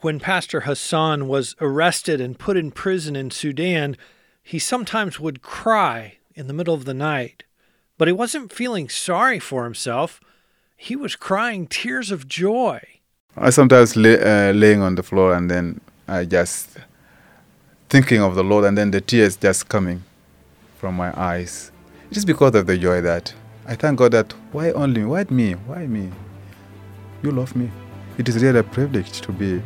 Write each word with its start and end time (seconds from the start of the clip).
When 0.00 0.20
Pastor 0.20 0.60
Hassan 0.60 1.26
was 1.26 1.56
arrested 1.60 2.20
and 2.20 2.38
put 2.38 2.56
in 2.56 2.70
prison 2.70 3.16
in 3.16 3.32
Sudan, 3.32 3.96
he 4.44 4.60
sometimes 4.60 5.18
would 5.18 5.42
cry 5.42 6.18
in 6.36 6.46
the 6.46 6.52
middle 6.52 6.72
of 6.72 6.84
the 6.84 6.94
night. 6.94 7.42
But 7.96 8.06
he 8.06 8.12
wasn't 8.12 8.52
feeling 8.52 8.88
sorry 8.88 9.40
for 9.40 9.64
himself. 9.64 10.20
He 10.76 10.94
was 10.94 11.16
crying 11.16 11.66
tears 11.66 12.12
of 12.12 12.28
joy. 12.28 12.80
I 13.36 13.50
sometimes 13.50 13.96
lay, 13.96 14.20
uh, 14.20 14.52
laying 14.52 14.82
on 14.82 14.94
the 14.94 15.02
floor 15.02 15.34
and 15.34 15.50
then 15.50 15.80
I 16.06 16.26
just 16.26 16.76
thinking 17.88 18.22
of 18.22 18.36
the 18.36 18.44
Lord 18.44 18.66
and 18.66 18.78
then 18.78 18.92
the 18.92 19.00
tears 19.00 19.36
just 19.36 19.68
coming 19.68 20.04
from 20.76 20.94
my 20.94 21.12
eyes. 21.20 21.72
It 22.12 22.16
is 22.16 22.24
because 22.24 22.54
of 22.54 22.68
the 22.68 22.78
joy 22.78 23.00
that 23.00 23.34
I 23.66 23.74
thank 23.74 23.98
God 23.98 24.12
that 24.12 24.32
why 24.52 24.70
only 24.70 25.04
why 25.04 25.24
me? 25.28 25.54
Why 25.54 25.88
me? 25.88 26.12
You 27.24 27.32
love 27.32 27.56
me. 27.56 27.68
It 28.16 28.28
is 28.28 28.40
really 28.40 28.60
a 28.60 28.62
privilege 28.62 29.20
to 29.22 29.32
be 29.32 29.60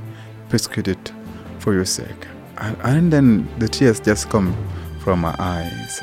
persecuted 0.53 1.11
for 1.61 1.73
your 1.73 1.87
sake. 1.87 2.27
And, 2.59 2.77
and 2.85 3.11
then 3.11 3.49
the 3.59 3.69
tears 3.69 3.99
just 3.99 4.29
come 4.29 4.55
from 5.03 5.21
my 5.21 5.35
eyes. 5.39 5.99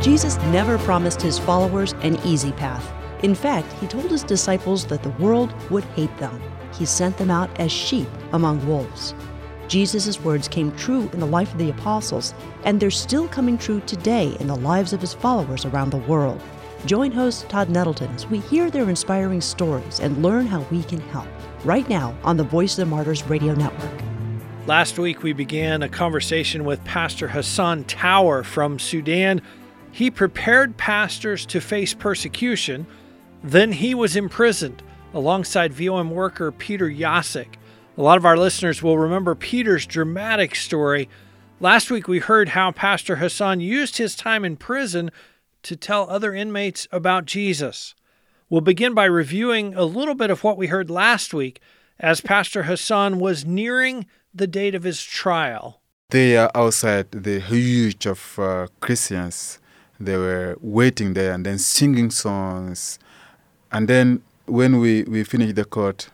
Jesus 0.00 0.36
never 0.52 0.78
promised 0.78 1.20
his 1.20 1.36
followers 1.36 1.94
an 2.02 2.16
easy 2.24 2.52
path. 2.52 2.88
In 3.24 3.34
fact, 3.34 3.72
he 3.80 3.88
told 3.88 4.08
his 4.08 4.22
disciples 4.22 4.86
that 4.86 5.02
the 5.02 5.10
world 5.22 5.52
would 5.68 5.82
hate 5.96 6.16
them. 6.18 6.40
He 6.78 6.86
sent 6.86 7.18
them 7.18 7.28
out 7.28 7.50
as 7.58 7.72
sheep 7.72 8.06
among 8.32 8.64
wolves. 8.68 9.14
Jesus' 9.66 10.20
words 10.20 10.46
came 10.46 10.70
true 10.76 11.10
in 11.12 11.18
the 11.18 11.26
life 11.26 11.50
of 11.50 11.58
the 11.58 11.70
apostles, 11.70 12.34
and 12.62 12.78
they're 12.78 12.92
still 12.92 13.26
coming 13.26 13.58
true 13.58 13.80
today 13.80 14.36
in 14.38 14.46
the 14.46 14.54
lives 14.54 14.92
of 14.92 15.00
his 15.00 15.12
followers 15.12 15.64
around 15.64 15.90
the 15.90 16.06
world. 16.12 16.40
Join 16.86 17.10
host 17.10 17.48
Todd 17.48 17.68
Nettleton 17.68 18.14
as 18.14 18.28
we 18.28 18.38
hear 18.38 18.70
their 18.70 18.88
inspiring 18.88 19.40
stories 19.40 19.98
and 19.98 20.22
learn 20.22 20.46
how 20.46 20.60
we 20.70 20.84
can 20.84 21.00
help. 21.00 21.26
Right 21.64 21.88
now 21.88 22.16
on 22.22 22.36
the 22.36 22.44
Voice 22.44 22.78
of 22.78 22.88
the 22.88 22.94
Martyrs 22.94 23.24
Radio 23.24 23.54
Network. 23.54 24.00
Last 24.68 24.96
week, 24.96 25.24
we 25.24 25.32
began 25.32 25.82
a 25.82 25.88
conversation 25.88 26.64
with 26.64 26.84
Pastor 26.84 27.26
Hassan 27.26 27.84
Taour 27.84 28.44
from 28.44 28.78
Sudan. 28.78 29.42
He 29.90 30.12
prepared 30.12 30.76
pastors 30.76 31.44
to 31.46 31.60
face 31.60 31.92
persecution. 31.92 32.86
Then 33.42 33.72
he 33.72 33.92
was 33.92 34.14
imprisoned 34.14 34.80
alongside 35.12 35.74
VOM 35.74 36.12
worker 36.12 36.52
Peter 36.52 36.88
Jasek. 36.88 37.54
A 37.98 38.02
lot 38.02 38.16
of 38.16 38.24
our 38.24 38.36
listeners 38.36 38.80
will 38.80 38.96
remember 38.96 39.34
Peter's 39.34 39.86
dramatic 39.86 40.54
story. 40.54 41.08
Last 41.58 41.90
week, 41.90 42.06
we 42.06 42.20
heard 42.20 42.50
how 42.50 42.70
Pastor 42.70 43.16
Hassan 43.16 43.58
used 43.58 43.96
his 43.96 44.14
time 44.14 44.44
in 44.44 44.56
prison 44.56 45.10
to 45.66 45.76
tell 45.76 46.08
other 46.08 46.34
inmates 46.34 46.86
about 46.92 47.24
Jesus. 47.24 47.94
We'll 48.48 48.60
begin 48.60 48.94
by 48.94 49.06
reviewing 49.06 49.74
a 49.74 49.84
little 49.84 50.14
bit 50.14 50.30
of 50.30 50.44
what 50.44 50.56
we 50.56 50.68
heard 50.68 50.88
last 50.88 51.34
week 51.34 51.60
as 51.98 52.20
Pastor 52.20 52.64
Hassan 52.64 53.18
was 53.18 53.44
nearing 53.44 54.06
the 54.32 54.46
date 54.46 54.74
of 54.74 54.84
his 54.84 55.02
trial. 55.02 55.80
They 56.10 56.36
are 56.36 56.52
outside 56.54 57.10
the 57.10 57.40
huge 57.40 58.06
of 58.06 58.38
uh, 58.38 58.68
Christians. 58.80 59.58
They 59.98 60.16
were 60.16 60.56
waiting 60.60 61.14
there 61.14 61.32
and 61.32 61.44
then 61.44 61.58
singing 61.58 62.10
songs. 62.10 63.00
And 63.72 63.88
then 63.88 64.22
when 64.46 64.78
we, 64.78 65.02
we 65.02 65.24
finished 65.24 65.56
the 65.56 65.64
court, 65.64 66.10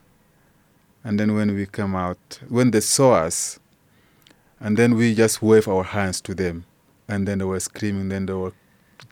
and 1.04 1.20
then 1.20 1.34
when 1.34 1.54
we 1.54 1.66
come 1.66 1.94
out, 1.94 2.40
when 2.48 2.70
they 2.70 2.80
saw 2.80 3.14
us, 3.14 3.60
and 4.60 4.78
then 4.78 4.94
we 4.94 5.14
just 5.14 5.42
wave 5.42 5.68
our 5.68 5.84
hands 5.84 6.22
to 6.22 6.34
them. 6.34 6.64
And 7.08 7.28
then 7.28 7.38
they 7.38 7.44
were 7.44 7.60
screaming, 7.60 8.08
then 8.08 8.24
they 8.26 8.32
were 8.32 8.52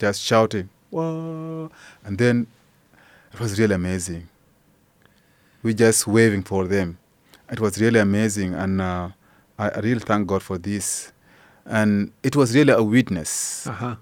just 0.01 0.21
shouting, 0.21 0.67
Whoa! 0.89 1.71
And 2.03 2.17
then 2.17 2.47
it 3.31 3.39
was 3.39 3.59
really 3.59 3.75
amazing. 3.75 4.27
We 5.63 5.73
just 5.75 6.07
waving 6.07 6.43
for 6.43 6.67
them. 6.67 6.97
It 7.51 7.59
was 7.59 7.79
really 7.79 7.99
amazing, 7.99 8.55
and 8.55 8.81
uh, 8.81 9.09
I, 9.59 9.69
I 9.69 9.79
really 9.79 9.99
thank 9.99 10.27
God 10.27 10.41
for 10.41 10.57
this. 10.57 11.13
And 11.65 12.11
it 12.23 12.35
was 12.35 12.55
really 12.55 12.73
a 12.73 12.81
witness. 12.81 13.67
Uh-huh. 13.67 13.95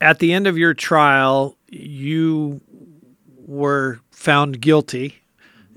At 0.00 0.20
the 0.20 0.32
end 0.32 0.46
of 0.46 0.56
your 0.56 0.72
trial, 0.72 1.56
you 1.68 2.60
were 3.46 4.00
found 4.12 4.60
guilty 4.60 5.16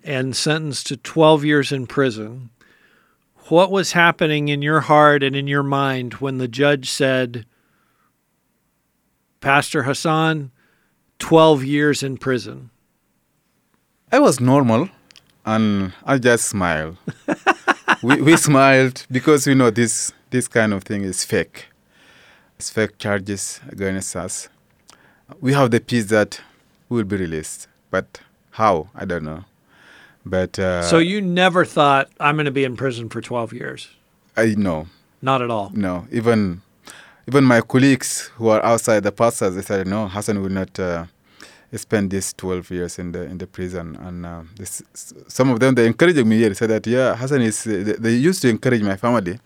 and 0.03 0.35
sentenced 0.35 0.87
to 0.87 0.97
12 0.97 1.43
years 1.43 1.71
in 1.71 1.87
prison. 1.87 2.51
What 3.47 3.71
was 3.71 3.93
happening 3.93 4.49
in 4.49 4.61
your 4.61 4.81
heart 4.81 5.23
and 5.23 5.35
in 5.35 5.47
your 5.47 5.63
mind 5.63 6.15
when 6.15 6.37
the 6.37 6.47
judge 6.47 6.89
said, 6.89 7.45
Pastor 9.41 9.83
Hassan, 9.83 10.51
12 11.19 11.63
years 11.63 12.03
in 12.03 12.17
prison? 12.17 12.69
I 14.11 14.19
was 14.19 14.39
normal 14.39 14.89
and 15.45 15.93
I 16.05 16.17
just 16.17 16.45
smiled. 16.47 16.97
we, 18.03 18.21
we 18.21 18.37
smiled 18.37 19.05
because 19.11 19.45
we 19.47 19.53
know 19.53 19.69
this, 19.69 20.11
this 20.29 20.47
kind 20.47 20.73
of 20.73 20.83
thing 20.83 21.03
is 21.03 21.23
fake. 21.23 21.67
It's 22.57 22.69
fake 22.69 22.97
charges 22.97 23.59
against 23.69 24.15
us. 24.15 24.49
We 25.41 25.53
have 25.53 25.71
the 25.71 25.79
peace 25.79 26.05
that 26.05 26.41
we 26.89 26.97
will 26.97 27.03
be 27.03 27.17
released, 27.17 27.67
but 27.91 28.21
how? 28.51 28.89
I 28.95 29.05
don't 29.05 29.23
know. 29.23 29.43
But 30.25 30.57
uh, 30.57 30.83
so 30.83 30.97
you 30.97 31.21
never 31.21 31.63
thought 31.63 32.09
I'm 32.19 32.35
going 32.35 32.45
to 32.45 32.51
be 32.51 32.63
in 32.63 32.75
prison 32.75 33.09
for 33.09 33.21
12 33.21 33.53
years? 33.53 33.89
I 34.35 34.55
know. 34.57 34.87
Not 35.21 35.41
at 35.41 35.49
all. 35.49 35.71
No, 35.73 36.07
even 36.11 36.61
even 37.27 37.43
my 37.43 37.61
colleagues 37.61 38.31
who 38.37 38.47
are 38.49 38.63
outside 38.63 39.03
the 39.03 39.11
pastors, 39.11 39.55
they 39.55 39.61
said 39.61 39.85
no, 39.87 40.07
Hassan 40.07 40.41
will 40.41 40.49
not 40.49 40.79
uh, 40.79 41.05
spend 41.75 42.11
these 42.11 42.33
12 42.33 42.71
years 42.71 42.99
in 42.99 43.11
the 43.11 43.23
in 43.23 43.37
the 43.37 43.47
prison. 43.47 43.95
And 43.97 44.25
uh, 44.25 44.41
this, 44.55 44.81
some 45.27 45.49
of 45.49 45.59
them 45.59 45.75
they 45.75 45.85
encouraged 45.85 46.25
me. 46.25 46.37
Here. 46.37 46.49
They 46.49 46.55
said 46.55 46.69
that 46.69 46.87
yeah, 46.87 47.15
Hassan 47.15 47.41
is. 47.41 47.63
They, 47.63 47.83
they 47.83 48.13
used 48.13 48.41
to 48.43 48.49
encourage 48.49 48.81
my 48.81 48.95
family. 48.95 49.39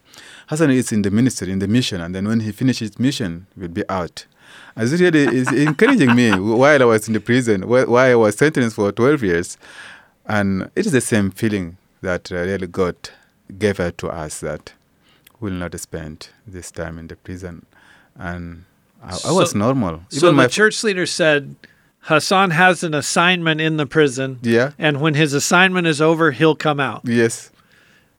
Hassan 0.47 0.69
is 0.71 0.91
in 0.91 1.01
the 1.01 1.11
ministry, 1.11 1.51
in 1.51 1.59
the 1.59 1.67
mission, 1.67 2.01
and 2.01 2.13
then 2.13 2.27
when 2.27 2.41
he 2.41 2.51
finishes 2.51 2.99
mission, 2.99 3.47
he 3.55 3.61
will 3.61 3.69
be 3.69 3.83
out. 3.89 4.25
And 4.75 4.83
As 4.83 5.01
really 5.01 5.19
is 5.37 5.51
encouraging 5.51 6.13
me 6.15 6.31
while 6.39 6.81
I 6.81 6.85
was 6.85 7.07
in 7.07 7.13
the 7.13 7.19
prison, 7.19 7.67
while 7.67 7.95
I 7.97 8.15
was 8.15 8.37
sentenced 8.37 8.75
for 8.75 8.91
12 8.91 9.23
years. 9.23 9.57
And 10.25 10.69
it 10.75 10.85
is 10.85 10.91
the 10.91 11.01
same 11.01 11.31
feeling 11.31 11.77
that 12.01 12.31
uh, 12.31 12.35
really 12.35 12.67
God 12.67 12.95
gave 13.57 13.79
it 13.79 13.97
to 13.99 14.09
us 14.09 14.39
that 14.41 14.73
we'll 15.39 15.53
not 15.53 15.77
spend 15.79 16.29
this 16.45 16.71
time 16.71 16.99
in 16.99 17.07
the 17.07 17.15
prison. 17.15 17.65
And 18.21 18.65
I, 19.03 19.17
I 19.25 19.31
was 19.31 19.55
normal. 19.55 20.01
Even 20.11 20.19
so 20.19 20.31
my 20.31 20.43
the 20.43 20.49
church 20.49 20.83
leader 20.83 21.05
said, 21.05 21.55
Hassan 22.01 22.51
has 22.51 22.83
an 22.83 22.93
assignment 22.93 23.61
in 23.61 23.77
the 23.77 23.85
prison. 23.85 24.39
Yeah. 24.41 24.71
And 24.77 25.01
when 25.01 25.15
his 25.15 25.33
assignment 25.33 25.87
is 25.87 26.01
over, 26.01 26.31
he'll 26.31 26.55
come 26.55 26.79
out. 26.79 27.01
Yes. 27.03 27.51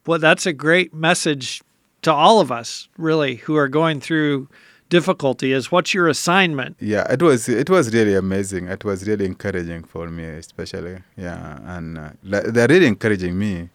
Well, 0.07 0.19
that's 0.19 0.47
a 0.47 0.53
great 0.53 0.93
message 0.93 1.63
to 2.03 2.13
all 2.13 2.41
of 2.41 2.51
us, 2.51 2.89
really, 2.99 3.37
who 3.37 3.57
are 3.57 3.69
going 3.69 4.01
through 4.01 4.49
difficulty 4.89 5.55
is 5.55 5.73
what's 5.73 5.95
your 5.95 6.07
assignment 6.07 6.77
yeah 6.79 7.11
it 7.11 7.23
was 7.23 7.49
it 7.49 7.71
was 7.71 7.95
really 7.95 8.15
amazing 8.15 8.69
it 8.69 8.85
was 8.85 9.09
really 9.09 9.25
encouraging 9.25 9.83
for 9.83 10.11
me 10.11 10.23
especially 10.45 10.99
yeah 11.17 11.59
and 11.75 11.97
uh, 11.97 12.11
they're 12.23 12.69
really 12.69 12.89
encouraging 12.95 13.39
me 13.39 13.71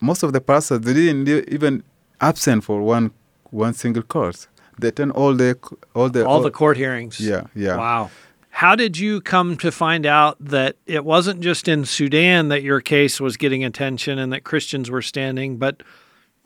most 0.00 0.22
of 0.22 0.32
the 0.32 0.40
pastors 0.40 0.78
they 0.78 0.94
didn't 0.94 1.28
even 1.52 1.82
absent 2.20 2.62
for 2.62 2.80
one 2.82 3.10
one 3.50 3.74
single 3.74 4.04
course 4.04 4.46
they 4.78 4.88
attend 4.88 5.12
all 5.12 5.34
the 5.34 5.58
all 5.94 6.08
the 6.08 6.24
all, 6.24 6.36
all 6.36 6.42
the 6.42 6.50
court 6.50 6.76
hearings 6.76 7.20
yeah 7.20 7.44
yeah 7.54 7.76
wow 7.76 8.10
how 8.50 8.76
did 8.76 8.96
you 8.96 9.20
come 9.20 9.56
to 9.56 9.72
find 9.72 10.06
out 10.06 10.36
that 10.38 10.76
it 10.86 11.04
wasn't 11.04 11.40
just 11.40 11.66
in 11.66 11.84
Sudan 11.84 12.50
that 12.50 12.62
your 12.62 12.80
case 12.80 13.20
was 13.20 13.36
getting 13.36 13.64
attention 13.64 14.16
and 14.16 14.32
that 14.32 14.44
Christians 14.44 14.88
were 14.88 15.02
standing, 15.02 15.56
but 15.56 15.82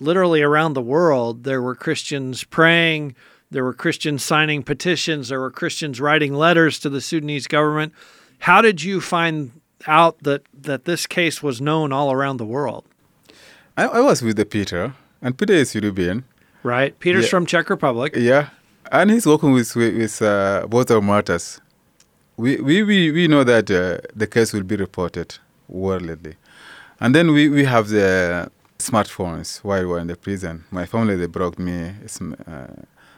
literally 0.01 0.41
around 0.41 0.73
the 0.73 0.81
world 0.81 1.45
there 1.45 1.61
were 1.61 1.75
Christians 1.75 2.45
praying, 2.45 3.15
there 3.51 3.65
were 3.65 3.75
Christians 3.75 4.25
signing 4.25 4.63
petitions. 4.63 5.29
There 5.29 5.41
were 5.41 5.51
Christians 5.51 6.01
writing 6.01 6.35
letters 6.35 6.79
to 6.81 6.91
the 6.91 7.01
Sudanese 7.01 7.47
government. 7.47 7.93
How 8.41 8.61
did 8.61 8.83
you 8.83 9.01
find 9.01 9.61
out 9.87 10.23
that, 10.23 10.43
that 10.53 10.85
this 10.85 11.07
case 11.07 11.43
was 11.43 11.61
known 11.61 11.93
all 11.93 12.13
around 12.13 12.37
the 12.37 12.45
world? 12.45 12.85
I, 13.77 13.85
I 13.85 14.01
was 14.01 14.23
with 14.23 14.37
the 14.37 14.45
Peter, 14.45 14.95
and 15.23 15.37
Peter 15.39 15.55
is 15.55 15.75
European. 15.75 16.25
Right. 16.69 16.99
Peter's 16.99 17.25
yeah. 17.25 17.31
from 17.31 17.47
Czech 17.47 17.71
Republic. 17.71 18.15
Yeah. 18.15 18.51
And 18.93 19.11
he's 19.11 19.27
working 19.27 19.53
with, 19.53 19.75
with, 19.75 19.97
with 19.97 20.23
uh, 20.23 20.67
Voice 20.67 20.91
of 20.91 21.03
Martyrs. 21.03 21.61
We, 22.37 22.61
we, 22.61 22.83
we, 22.83 23.11
we 23.11 23.27
know 23.27 23.43
that 23.43 23.71
uh, 23.71 24.07
the 24.15 24.27
case 24.27 24.53
will 24.53 24.65
be 24.65 24.77
reported 24.77 25.39
worldly. 25.67 26.37
And 27.01 27.15
then 27.15 27.33
we, 27.33 27.49
we 27.49 27.65
have 27.65 27.89
the 27.89 28.51
smartphones 28.79 29.65
while 29.65 29.81
we 29.81 29.87
were 29.87 29.99
in 29.99 30.09
the 30.09 30.17
prison. 30.17 30.65
My 30.71 30.85
family, 30.85 31.17
they 31.17 31.27
brought 31.27 31.59
me 31.59 31.89
uh, 31.89 32.67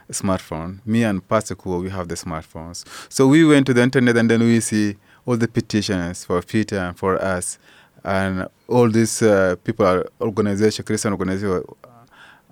smartphone. 0.09 0.79
Me 0.85 1.03
and 1.03 1.27
Pastor 1.27 1.55
Kuwa, 1.55 1.81
we 1.81 1.89
have 1.89 2.07
the 2.07 2.15
smartphones. 2.15 2.85
So 3.09 3.27
we 3.27 3.43
went 3.43 3.65
to 3.67 3.73
the 3.73 3.83
internet 3.83 4.15
and 4.15 4.29
then 4.31 4.39
we 4.39 4.61
see 4.61 4.95
all 5.25 5.35
the 5.35 5.49
petitions 5.49 6.23
for 6.23 6.41
Peter 6.41 6.77
and 6.77 6.97
for 6.97 7.21
us. 7.21 7.59
And 8.03 8.47
all 8.67 8.89
these 8.89 9.21
uh, 9.21 9.57
people, 9.63 9.85
are 9.85 10.05
organization, 10.21 10.85
Christian 10.85 11.11
organization, 11.11 11.63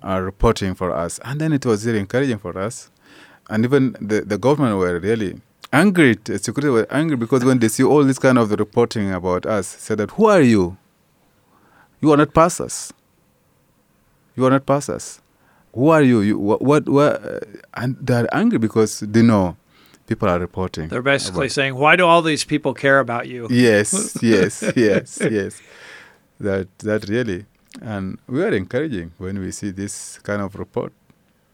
are 0.02 0.22
reporting 0.22 0.74
for 0.74 0.90
us. 0.94 1.18
And 1.24 1.40
then 1.40 1.52
it 1.52 1.64
was 1.66 1.86
really 1.86 1.98
encouraging 2.00 2.38
for 2.38 2.58
us. 2.58 2.90
And 3.48 3.64
even 3.64 3.96
the, 4.00 4.20
the 4.22 4.38
government 4.38 4.76
were 4.78 4.98
really 5.00 5.40
angry. 5.72 6.16
Security 6.24 6.68
were 6.68 6.86
angry 6.90 7.16
because 7.16 7.44
when 7.44 7.58
they 7.58 7.68
see 7.68 7.82
all 7.82 8.04
this 8.04 8.18
kind 8.18 8.38
of 8.38 8.48
the 8.48 8.56
reporting 8.56 9.12
about 9.12 9.46
us, 9.46 9.66
said 9.66 9.98
that, 9.98 10.10
who 10.12 10.26
are 10.26 10.40
you? 10.42 10.76
You 12.00 12.12
are 12.12 12.16
not 12.16 12.32
pastors. 12.32 12.92
You 14.36 14.46
are 14.46 14.50
not 14.50 14.64
pastors. 14.66 15.20
Who 15.74 15.88
are 15.90 16.02
you? 16.02 16.20
you 16.20 16.38
what, 16.38 16.62
what, 16.62 16.88
what? 16.88 17.44
And 17.74 17.96
they're 18.00 18.26
angry 18.34 18.58
because 18.58 19.00
they 19.00 19.22
know 19.22 19.56
people 20.06 20.28
are 20.28 20.38
reporting. 20.38 20.88
They're 20.88 21.02
basically 21.02 21.46
about- 21.46 21.52
saying, 21.52 21.74
"Why 21.76 21.96
do 21.96 22.06
all 22.06 22.22
these 22.22 22.44
people 22.44 22.74
care 22.74 22.98
about 22.98 23.28
you?" 23.28 23.46
Yes, 23.50 24.16
yes, 24.22 24.64
yes, 24.74 25.18
yes. 25.30 25.60
That 26.40 26.66
that 26.78 27.08
really, 27.08 27.44
and 27.80 28.18
we 28.26 28.42
are 28.42 28.52
encouraging 28.52 29.12
when 29.18 29.38
we 29.38 29.50
see 29.50 29.70
this 29.70 30.18
kind 30.20 30.42
of 30.42 30.54
report 30.56 30.92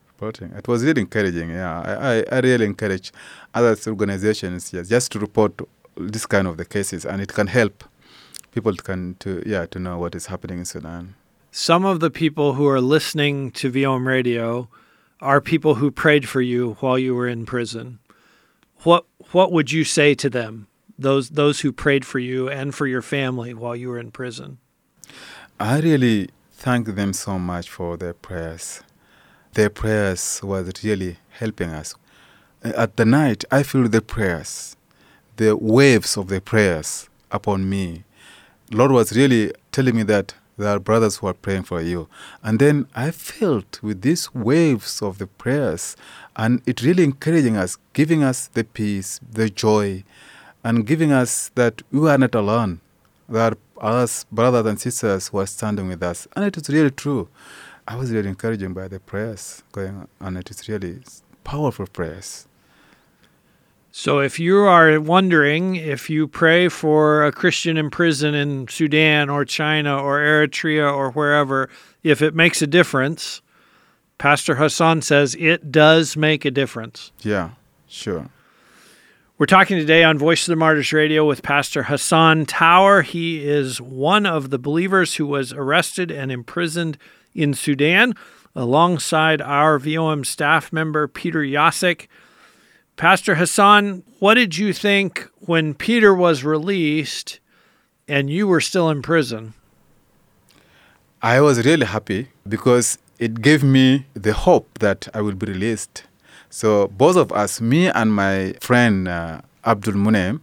reporting. 0.08 0.52
It 0.56 0.66
was 0.66 0.84
really 0.84 1.02
encouraging. 1.02 1.50
Yeah, 1.50 1.80
I, 1.80 2.18
I, 2.18 2.24
I 2.32 2.40
really 2.40 2.64
encourage 2.64 3.12
other 3.54 3.76
organizations 3.86 4.72
yes, 4.72 4.88
just 4.88 5.12
to 5.12 5.18
report 5.18 5.60
this 5.96 6.26
kind 6.26 6.46
of 6.46 6.56
the 6.56 6.64
cases, 6.64 7.04
and 7.04 7.20
it 7.22 7.32
can 7.32 7.46
help 7.46 7.84
people 8.52 8.74
can 8.74 9.14
to 9.20 9.42
yeah 9.46 9.66
to 9.66 9.78
know 9.78 9.98
what 9.98 10.14
is 10.14 10.26
happening 10.26 10.58
in 10.58 10.64
Sudan. 10.64 11.14
Some 11.50 11.84
of 11.84 12.00
the 12.00 12.10
people 12.10 12.54
who 12.54 12.66
are 12.66 12.80
listening 12.80 13.50
to 13.52 13.70
VOM 13.70 14.06
radio 14.06 14.68
are 15.20 15.40
people 15.40 15.76
who 15.76 15.90
prayed 15.90 16.28
for 16.28 16.42
you 16.42 16.76
while 16.80 16.98
you 16.98 17.14
were 17.14 17.28
in 17.28 17.46
prison. 17.46 17.98
What 18.82 19.04
what 19.32 19.52
would 19.52 19.72
you 19.72 19.84
say 19.84 20.14
to 20.14 20.30
them? 20.30 20.66
Those 20.98 21.30
those 21.30 21.60
who 21.60 21.72
prayed 21.72 22.04
for 22.04 22.18
you 22.18 22.48
and 22.48 22.74
for 22.74 22.86
your 22.86 23.02
family 23.02 23.54
while 23.54 23.76
you 23.76 23.88
were 23.88 23.98
in 23.98 24.10
prison. 24.10 24.58
I 25.58 25.80
really 25.80 26.28
thank 26.52 26.86
them 26.86 27.14
so 27.14 27.38
much 27.38 27.70
for 27.70 27.96
their 27.96 28.12
prayers. 28.12 28.82
Their 29.54 29.70
prayers 29.70 30.42
was 30.42 30.70
really 30.84 31.16
helping 31.30 31.70
us. 31.70 31.94
Uh, 32.62 32.72
at 32.76 32.98
the 32.98 33.06
night, 33.06 33.42
I 33.50 33.62
feel 33.62 33.88
the 33.88 34.02
prayers, 34.02 34.76
the 35.36 35.56
waves 35.56 36.18
of 36.18 36.28
the 36.28 36.42
prayers 36.42 37.08
upon 37.30 37.70
me. 37.70 38.04
Lord 38.70 38.92
was 38.92 39.16
really 39.16 39.50
telling 39.72 39.96
me 39.96 40.02
that 40.02 40.34
there 40.58 40.68
are 40.68 40.78
brothers 40.78 41.16
who 41.16 41.26
are 41.28 41.32
praying 41.32 41.62
for 41.62 41.80
you. 41.80 42.06
And 42.42 42.58
then 42.58 42.86
I 42.94 43.10
felt 43.10 43.82
with 43.82 44.02
these 44.02 44.34
waves 44.34 45.00
of 45.00 45.16
the 45.16 45.26
prayers, 45.26 45.96
and 46.36 46.60
it 46.66 46.82
really 46.82 47.04
encouraging 47.04 47.56
us, 47.56 47.78
giving 47.94 48.22
us 48.22 48.48
the 48.48 48.64
peace, 48.64 49.20
the 49.32 49.48
joy, 49.48 50.04
and 50.62 50.86
giving 50.86 51.12
us 51.12 51.50
that 51.54 51.80
we 51.90 52.10
are 52.10 52.18
not 52.18 52.34
alone. 52.34 52.82
There 53.26 53.40
are 53.42 53.56
us 53.80 54.24
brothers 54.30 54.66
and 54.66 54.80
sisters 54.80 55.28
who 55.28 55.38
are 55.38 55.46
standing 55.46 55.88
with 55.88 56.02
us. 56.02 56.26
And 56.34 56.44
it 56.44 56.56
is 56.56 56.68
really 56.68 56.90
true. 56.90 57.28
I 57.88 57.96
was 57.96 58.10
really 58.10 58.28
encouraged 58.28 58.74
by 58.74 58.88
the 58.88 58.98
prayers 58.98 59.62
going 59.72 59.96
on, 59.96 60.08
and 60.20 60.38
it 60.38 60.50
is 60.50 60.68
really 60.68 61.00
powerful 61.44 61.86
prayers. 61.86 62.48
So 63.92 64.18
if 64.18 64.38
you 64.38 64.58
are 64.58 65.00
wondering 65.00 65.76
if 65.76 66.10
you 66.10 66.28
pray 66.28 66.68
for 66.68 67.24
a 67.24 67.32
Christian 67.32 67.78
in 67.78 67.88
prison 67.88 68.34
in 68.34 68.68
Sudan 68.68 69.30
or 69.30 69.44
China 69.44 69.96
or 69.96 70.18
Eritrea 70.18 70.94
or 70.94 71.12
wherever, 71.12 71.70
if 72.02 72.20
it 72.20 72.34
makes 72.34 72.60
a 72.60 72.66
difference, 72.66 73.40
Pastor 74.18 74.56
Hassan 74.56 75.00
says 75.00 75.34
it 75.38 75.72
does 75.72 76.16
make 76.16 76.44
a 76.44 76.50
difference. 76.50 77.10
Yeah, 77.22 77.50
sure. 77.88 78.28
We're 79.38 79.44
talking 79.44 79.76
today 79.76 80.02
on 80.02 80.16
Voice 80.16 80.48
of 80.48 80.52
the 80.52 80.56
Martyrs 80.56 80.94
Radio 80.94 81.26
with 81.26 81.42
Pastor 81.42 81.82
Hassan 81.82 82.46
Taour. 82.46 83.02
He 83.02 83.46
is 83.46 83.82
one 83.82 84.24
of 84.24 84.48
the 84.48 84.58
believers 84.58 85.16
who 85.16 85.26
was 85.26 85.52
arrested 85.52 86.10
and 86.10 86.32
imprisoned 86.32 86.96
in 87.34 87.52
Sudan 87.52 88.14
alongside 88.54 89.42
our 89.42 89.78
VOM 89.78 90.24
staff 90.24 90.72
member, 90.72 91.06
Peter 91.06 91.40
Jasek. 91.40 92.06
Pastor 92.96 93.34
Hassan, 93.34 94.04
what 94.20 94.36
did 94.36 94.56
you 94.56 94.72
think 94.72 95.28
when 95.40 95.74
Peter 95.74 96.14
was 96.14 96.42
released 96.42 97.38
and 98.08 98.30
you 98.30 98.48
were 98.48 98.62
still 98.62 98.88
in 98.88 99.02
prison? 99.02 99.52
I 101.20 101.42
was 101.42 101.62
really 101.66 101.84
happy 101.84 102.28
because 102.48 102.96
it 103.18 103.42
gave 103.42 103.62
me 103.62 104.06
the 104.14 104.32
hope 104.32 104.78
that 104.78 105.08
I 105.12 105.20
will 105.20 105.34
be 105.34 105.52
released. 105.52 106.04
So 106.56 106.88
both 106.88 107.16
of 107.16 107.32
us, 107.32 107.60
me 107.60 107.88
and 107.88 108.14
my 108.14 108.54
friend 108.62 109.06
uh, 109.06 109.42
Abdul 109.66 109.92
Munem, 109.92 110.42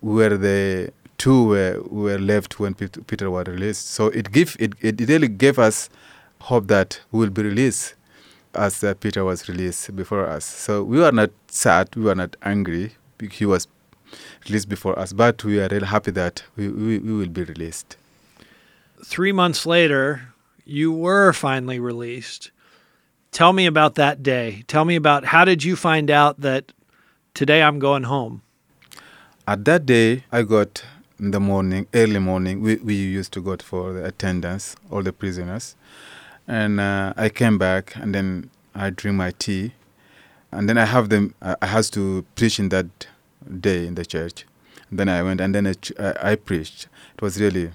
were 0.00 0.36
the 0.36 0.92
two 1.18 1.44
were, 1.48 1.82
were 1.90 2.20
left 2.20 2.60
when 2.60 2.74
Peter 2.74 3.28
was 3.32 3.48
released. 3.48 3.90
So 3.90 4.06
it 4.10 4.30
give 4.30 4.56
it, 4.60 4.74
it 4.80 5.00
really 5.08 5.26
gave 5.26 5.58
us 5.58 5.90
hope 6.42 6.68
that 6.68 7.00
we 7.10 7.18
will 7.18 7.30
be 7.30 7.42
released 7.42 7.94
as 8.54 8.84
uh, 8.84 8.94
Peter 8.94 9.24
was 9.24 9.48
released 9.48 9.96
before 9.96 10.24
us. 10.24 10.44
So 10.44 10.84
we 10.84 11.00
were 11.00 11.10
not 11.10 11.30
sad, 11.48 11.96
we 11.96 12.04
were 12.04 12.14
not 12.14 12.36
angry. 12.44 12.92
He 13.32 13.44
was 13.44 13.66
released 14.46 14.68
before 14.68 14.96
us, 14.96 15.12
but 15.12 15.42
we 15.42 15.60
are 15.60 15.66
really 15.68 15.88
happy 15.88 16.12
that 16.12 16.44
we, 16.54 16.68
we, 16.68 16.98
we 17.00 17.12
will 17.12 17.28
be 17.28 17.42
released. 17.42 17.96
Three 19.04 19.32
months 19.32 19.66
later, 19.66 20.28
you 20.64 20.92
were 20.92 21.32
finally 21.32 21.80
released. 21.80 22.52
Tell 23.32 23.52
me 23.52 23.66
about 23.66 23.94
that 23.94 24.22
day. 24.22 24.64
Tell 24.66 24.84
me 24.84 24.96
about 24.96 25.26
how 25.26 25.44
did 25.44 25.62
you 25.62 25.76
find 25.76 26.10
out 26.10 26.40
that 26.40 26.72
today 27.32 27.62
I'm 27.62 27.78
going 27.78 28.02
home? 28.04 28.42
At 29.46 29.64
that 29.66 29.86
day, 29.86 30.24
I 30.32 30.42
got 30.42 30.84
in 31.18 31.30
the 31.30 31.40
morning, 31.40 31.86
early 31.94 32.18
morning. 32.18 32.60
We, 32.60 32.76
we 32.76 32.94
used 32.94 33.32
to 33.32 33.40
go 33.40 33.56
for 33.58 33.92
the 33.92 34.04
attendance, 34.04 34.74
all 34.90 35.02
the 35.02 35.12
prisoners. 35.12 35.76
And 36.48 36.80
uh, 36.80 37.14
I 37.16 37.28
came 37.28 37.56
back 37.56 37.94
and 37.96 38.14
then 38.14 38.50
I 38.74 38.90
drink 38.90 39.16
my 39.16 39.32
tea. 39.38 39.74
And 40.50 40.68
then 40.68 40.76
I 40.76 40.84
have 40.84 41.10
them, 41.10 41.34
I 41.40 41.66
has 41.66 41.90
to 41.90 42.24
preach 42.34 42.58
in 42.58 42.70
that 42.70 43.06
day 43.60 43.86
in 43.86 43.94
the 43.94 44.04
church. 44.04 44.44
And 44.90 44.98
then 44.98 45.08
I 45.08 45.22
went 45.22 45.40
and 45.40 45.54
then 45.54 45.68
I, 45.68 45.74
I, 46.00 46.32
I 46.32 46.34
preached. 46.34 46.88
It 47.14 47.22
was 47.22 47.40
really 47.40 47.70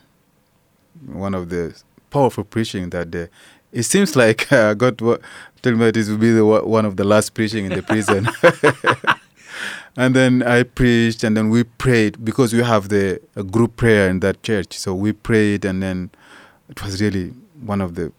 one 1.06 1.34
of 1.34 1.48
the 1.50 1.81
powerful 2.10 2.44
preaching 2.44 2.90
that 2.90 3.12
day. 3.12 3.30
It 3.75 3.83
seems 3.83 4.16
like 4.16 4.50
uh, 4.54 4.74
God 4.74 4.98
told 4.98 5.77
me 5.77 5.92
this 5.92 6.07
will 6.07 6.18
be 6.18 6.31
the, 6.31 6.45
one 6.45 6.86
of 6.86 6.95
the 6.95 7.04
last 7.04 7.33
preaching 7.33 7.66
in 7.66 7.74
the 7.74 7.83
prison. 7.83 8.30
and 9.98 10.16
then 10.16 10.42
I 10.44 10.63
preached, 10.63 11.25
and 11.25 11.36
then 11.36 11.50
we 11.50 11.66
prayed 11.66 12.24
because 12.24 12.54
we 12.54 12.63
have 12.63 12.88
the 12.88 13.19
group 13.51 13.75
prayer 13.75 14.10
in 14.10 14.22
that 14.22 14.42
church. 14.44 14.77
So 14.77 14.95
we 14.95 15.12
prayed, 15.12 15.66
and 15.66 15.83
then 15.83 16.10
it 16.69 16.81
was 16.81 17.01
really 17.01 17.33
one 17.60 17.81
of 17.81 17.95
the 17.95 18.13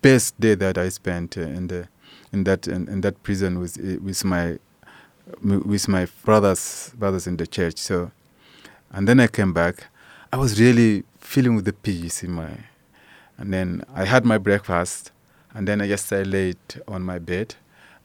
best 0.00 0.38
day 0.40 0.54
that 0.54 0.78
I 0.78 0.90
spent 0.90 1.36
uh, 1.36 1.42
in 1.42 1.66
the 1.66 1.88
in 2.32 2.44
that 2.44 2.68
in, 2.68 2.88
in 2.88 3.00
that 3.00 3.20
prison 3.24 3.58
with 3.58 3.76
uh, 3.78 4.00
with 4.00 4.24
my 4.24 4.58
with 5.42 5.88
my 5.88 6.06
brothers 6.24 6.92
brothers 6.96 7.26
in 7.26 7.36
the 7.36 7.48
church. 7.48 7.78
So, 7.78 8.12
and 8.92 9.08
then 9.08 9.18
I 9.18 9.26
came 9.26 9.52
back. 9.52 9.88
I 10.32 10.36
was 10.36 10.60
really 10.60 11.02
feeling 11.18 11.56
with 11.56 11.64
the 11.64 11.72
peace 11.72 12.22
in 12.22 12.30
my, 12.30 12.50
and 13.42 13.52
then 13.52 13.82
I 13.92 14.04
had 14.04 14.24
my 14.24 14.38
breakfast, 14.38 15.10
and 15.52 15.66
then 15.66 15.80
I 15.82 15.88
just 15.88 16.12
I 16.12 16.22
laid 16.22 16.56
on 16.86 17.02
my 17.02 17.18
bed, 17.18 17.56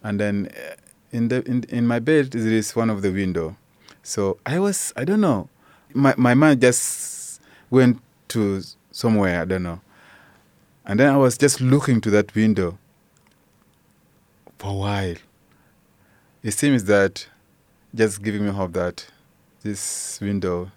and 0.03 0.19
then 0.19 0.49
uh, 0.57 0.73
in 1.11 1.27
the 1.29 1.43
in 1.47 1.63
in 1.69 1.85
my 1.85 1.99
bed 1.99 2.31
there 2.31 2.51
is 2.51 2.75
one 2.75 2.89
of 2.89 3.01
the 3.03 3.11
window, 3.11 3.55
so 4.01 4.39
I 4.47 4.57
was 4.59 4.91
I 4.97 5.05
don't 5.05 5.21
know, 5.21 5.47
my 5.93 6.15
my 6.17 6.33
mind 6.33 6.61
just 6.61 7.39
went 7.69 8.01
to 8.29 8.61
somewhere 8.91 9.41
I 9.41 9.45
don't 9.45 9.61
know, 9.63 9.79
and 10.87 10.99
then 10.99 11.13
I 11.13 11.17
was 11.17 11.37
just 11.37 11.61
looking 11.61 12.01
to 12.01 12.09
that 12.09 12.33
window 12.33 12.77
for 14.57 14.71
a 14.71 14.73
while. 14.73 15.15
It 16.41 16.51
seems 16.53 16.85
that 16.85 17.27
just 17.93 18.23
giving 18.23 18.43
me 18.43 18.51
hope 18.51 18.73
that 18.73 19.05
this 19.63 20.19
window 20.21 20.71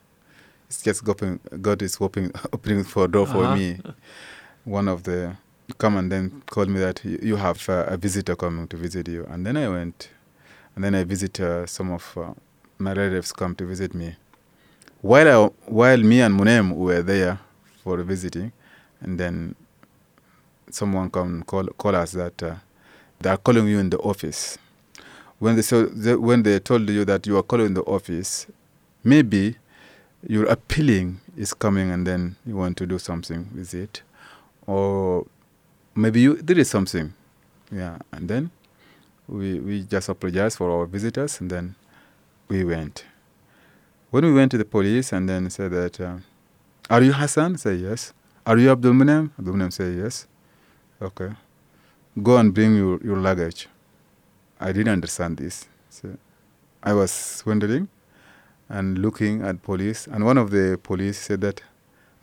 is 0.68 0.82
just 0.82 1.08
open, 1.08 1.40
God 1.62 1.80
is 1.82 1.96
opening, 2.00 2.32
opening 2.52 2.84
for 2.84 3.04
a 3.04 3.08
door 3.08 3.22
Uh-huh. 3.26 3.32
for 3.32 3.56
me. 3.56 3.80
One 4.64 4.88
of 4.88 5.02
the 5.04 5.36
come 5.78 5.96
and 5.96 6.10
then 6.10 6.42
called 6.46 6.68
me 6.68 6.80
that 6.80 7.04
you 7.04 7.36
have 7.36 7.66
uh, 7.68 7.84
a 7.88 7.96
visitor 7.96 8.36
coming 8.36 8.66
to 8.68 8.76
visit 8.76 9.08
you, 9.08 9.24
and 9.30 9.46
then 9.46 9.56
I 9.56 9.68
went, 9.68 10.10
and 10.74 10.84
then 10.84 10.94
I 10.94 11.04
visit 11.04 11.40
uh, 11.40 11.66
some 11.66 11.92
of 11.92 12.16
uh, 12.18 12.34
my 12.78 12.92
relatives 12.92 13.32
come 13.32 13.54
to 13.56 13.64
visit 13.66 13.94
me. 13.94 14.16
While 15.00 15.28
I, 15.28 15.50
while 15.66 15.98
me 15.98 16.20
and 16.20 16.34
Munem 16.34 16.76
were 16.76 17.02
there 17.02 17.38
for 17.82 18.02
visiting, 18.02 18.52
and 19.00 19.18
then 19.18 19.54
someone 20.70 21.10
come 21.10 21.42
call 21.44 21.66
call 21.78 21.96
us 21.96 22.12
that 22.12 22.42
uh, 22.42 22.54
they 23.20 23.30
are 23.30 23.38
calling 23.38 23.66
you 23.66 23.78
in 23.78 23.90
the 23.90 23.98
office. 23.98 24.58
When 25.38 25.56
they, 25.56 25.62
so 25.62 25.86
they 25.86 26.14
when 26.16 26.42
they 26.42 26.58
told 26.58 26.88
you 26.90 27.04
that 27.06 27.26
you 27.26 27.38
are 27.38 27.42
calling 27.42 27.66
in 27.66 27.74
the 27.74 27.82
office, 27.84 28.46
maybe 29.02 29.56
your 30.28 30.44
appealing 30.46 31.20
is 31.36 31.54
coming 31.54 31.90
and 31.90 32.06
then 32.06 32.36
you 32.44 32.56
want 32.56 32.76
to 32.76 32.86
do 32.86 32.98
something 32.98 33.48
with 33.54 33.72
it, 33.72 34.02
or 34.70 35.26
maybe 35.94 36.20
you 36.20 36.36
there 36.36 36.58
is 36.58 36.70
something, 36.70 37.12
yeah. 37.72 37.98
And 38.12 38.28
then 38.28 38.50
we 39.26 39.58
we 39.58 39.82
just 39.82 40.08
apologized 40.08 40.58
for 40.58 40.70
our 40.70 40.86
visitors 40.86 41.40
and 41.40 41.50
then 41.50 41.74
we 42.48 42.64
went. 42.64 43.04
When 44.10 44.24
we 44.24 44.32
went 44.32 44.50
to 44.52 44.58
the 44.58 44.64
police 44.64 45.12
and 45.12 45.28
then 45.28 45.50
said 45.50 45.70
that, 45.72 46.00
uh, 46.00 46.16
are 46.88 47.02
you 47.02 47.12
Hassan? 47.12 47.58
Say 47.58 47.74
yes. 47.74 48.12
Are 48.46 48.58
you? 48.58 48.70
Abdul 48.70 48.94
Munem 48.94 49.70
say 49.70 49.92
yes. 49.92 50.26
Okay. 51.02 51.30
Go 52.22 52.36
and 52.36 52.52
bring 52.52 52.76
your, 52.76 53.00
your 53.02 53.16
luggage. 53.16 53.68
I 54.60 54.72
didn't 54.72 54.92
understand 54.92 55.38
this. 55.38 55.66
So 55.88 56.16
I 56.82 56.92
was 56.92 57.42
wondering 57.46 57.88
and 58.68 58.98
looking 58.98 59.42
at 59.42 59.62
police, 59.62 60.06
and 60.06 60.24
one 60.24 60.38
of 60.38 60.50
the 60.50 60.78
police 60.82 61.18
said 61.18 61.40
that, 61.40 61.62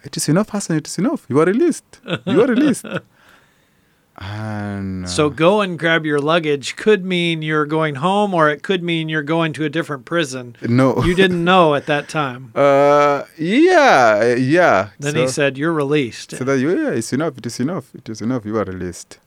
it 0.03 0.15
is 0.17 0.29
enough, 0.29 0.49
Hassan. 0.49 0.77
It 0.77 0.87
is 0.87 0.97
enough. 0.97 1.25
You 1.29 1.39
are 1.39 1.45
released. 1.45 1.99
You 2.25 2.41
are 2.41 2.47
released. 2.47 2.85
and 4.17 5.05
uh, 5.05 5.07
So 5.07 5.29
go 5.29 5.61
and 5.61 5.77
grab 5.77 6.05
your 6.05 6.19
luggage 6.19 6.75
could 6.75 7.05
mean 7.05 7.41
you're 7.41 7.65
going 7.65 7.95
home 7.95 8.33
or 8.33 8.49
it 8.49 8.63
could 8.63 8.83
mean 8.83 9.09
you're 9.09 9.21
going 9.23 9.53
to 9.53 9.63
a 9.65 9.69
different 9.69 10.05
prison. 10.05 10.55
no, 10.67 11.03
You 11.03 11.13
didn't 11.15 11.43
know 11.43 11.75
at 11.75 11.85
that 11.87 12.09
time. 12.09 12.51
Uh, 12.67 13.25
yeah, 13.37 14.35
yeah. 14.35 14.89
Then 14.99 15.13
so, 15.13 15.21
he 15.21 15.27
said, 15.27 15.57
You're 15.57 15.73
released. 15.73 16.31
so 16.37 16.43
that 16.43 16.59
you, 16.59 16.69
yeah, 16.69 16.91
it's 16.91 17.13
enough. 17.13 17.37
It 17.37 17.45
is 17.45 17.59
enough. 17.59 17.93
It 17.95 18.07
is 18.09 18.21
enough. 18.21 18.45
You 18.45 18.57
are 18.57 18.63
released. 18.65 19.19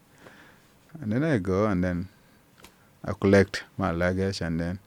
And 1.01 1.13
then 1.13 1.25
I 1.25 1.39
go 1.39 1.67
and 1.67 1.83
then 1.83 2.09
I 3.05 3.13
collect 3.13 3.65
my 3.79 3.91
luggage 3.91 4.41
and 4.41 4.61
then 4.61 4.79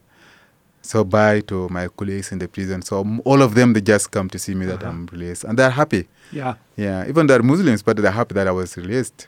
so 0.84 1.04
bye 1.04 1.40
to 1.42 1.68
my 1.70 1.88
colleagues 1.88 2.32
in 2.34 2.38
the 2.40 2.48
prison. 2.48 2.82
So 2.84 2.96
all 3.26 3.42
of 3.42 3.56
them 3.56 3.74
they 3.74 3.82
just 3.82 4.12
come 4.12 4.28
to 4.30 4.38
see 4.38 4.54
me 4.54 4.66
that 4.68 4.82
Uh-huh. 4.84 4.90
I'm 4.92 5.06
released 5.12 5.44
and 5.48 5.58
they're 5.58 5.70
happy. 5.82 6.04
yeah. 6.32 6.54
Yeah, 6.76 7.08
even 7.10 7.28
they're 7.28 7.44
Muslims, 7.44 7.82
but 7.84 7.98
they're 7.98 8.12
happy 8.22 8.34
that 8.36 8.48
I 8.48 8.52
was 8.52 8.76
released. 8.78 9.28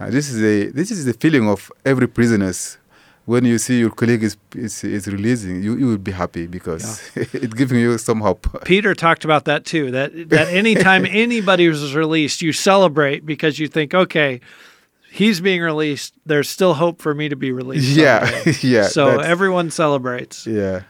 Uh, 0.00 0.10
this 0.10 0.26
is 0.32 0.38
a 0.52 0.70
this 0.78 0.90
is 0.90 1.04
the 1.04 1.14
feeling 1.22 1.48
of 1.48 1.70
every 1.84 2.06
prisoners. 2.08 2.78
When 3.24 3.44
you 3.44 3.58
see 3.58 3.78
your 3.78 3.90
colleague 4.00 4.24
is 4.24 4.36
is, 4.66 4.82
is 4.82 5.06
releasing, 5.06 5.62
you, 5.62 5.72
you 5.80 5.86
will 5.86 6.04
be 6.10 6.10
happy 6.22 6.44
because 6.48 6.84
it's 7.14 7.54
giving 7.54 7.78
you 7.78 7.96
some 7.98 8.20
hope. 8.20 8.42
Peter 8.64 8.92
talked 8.96 9.24
about 9.24 9.44
that 9.44 9.64
too. 9.64 9.92
That 9.92 10.10
that 10.30 10.48
anytime 10.62 11.06
anybody 11.24 11.68
was 11.68 11.94
released, 11.94 12.42
you 12.42 12.52
celebrate 12.52 13.20
because 13.24 13.60
you 13.60 13.68
think, 13.68 13.94
okay, 13.94 14.40
he's 15.12 15.40
being 15.40 15.60
released. 15.60 16.14
There's 16.24 16.48
still 16.48 16.74
hope 16.74 17.02
for 17.02 17.14
me 17.14 17.28
to 17.28 17.36
be 17.36 17.52
released. 17.52 17.96
Yeah, 17.96 18.42
yeah. 18.62 18.88
So 18.88 19.20
everyone 19.20 19.70
celebrates. 19.70 20.46
yeah. 20.46 20.82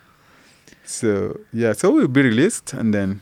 So 0.85 1.41
yeah, 1.52 1.73
so 1.73 1.91
we'll 1.91 2.09
be 2.09 2.23
released, 2.23 2.73
and 2.73 2.93
then 2.93 3.21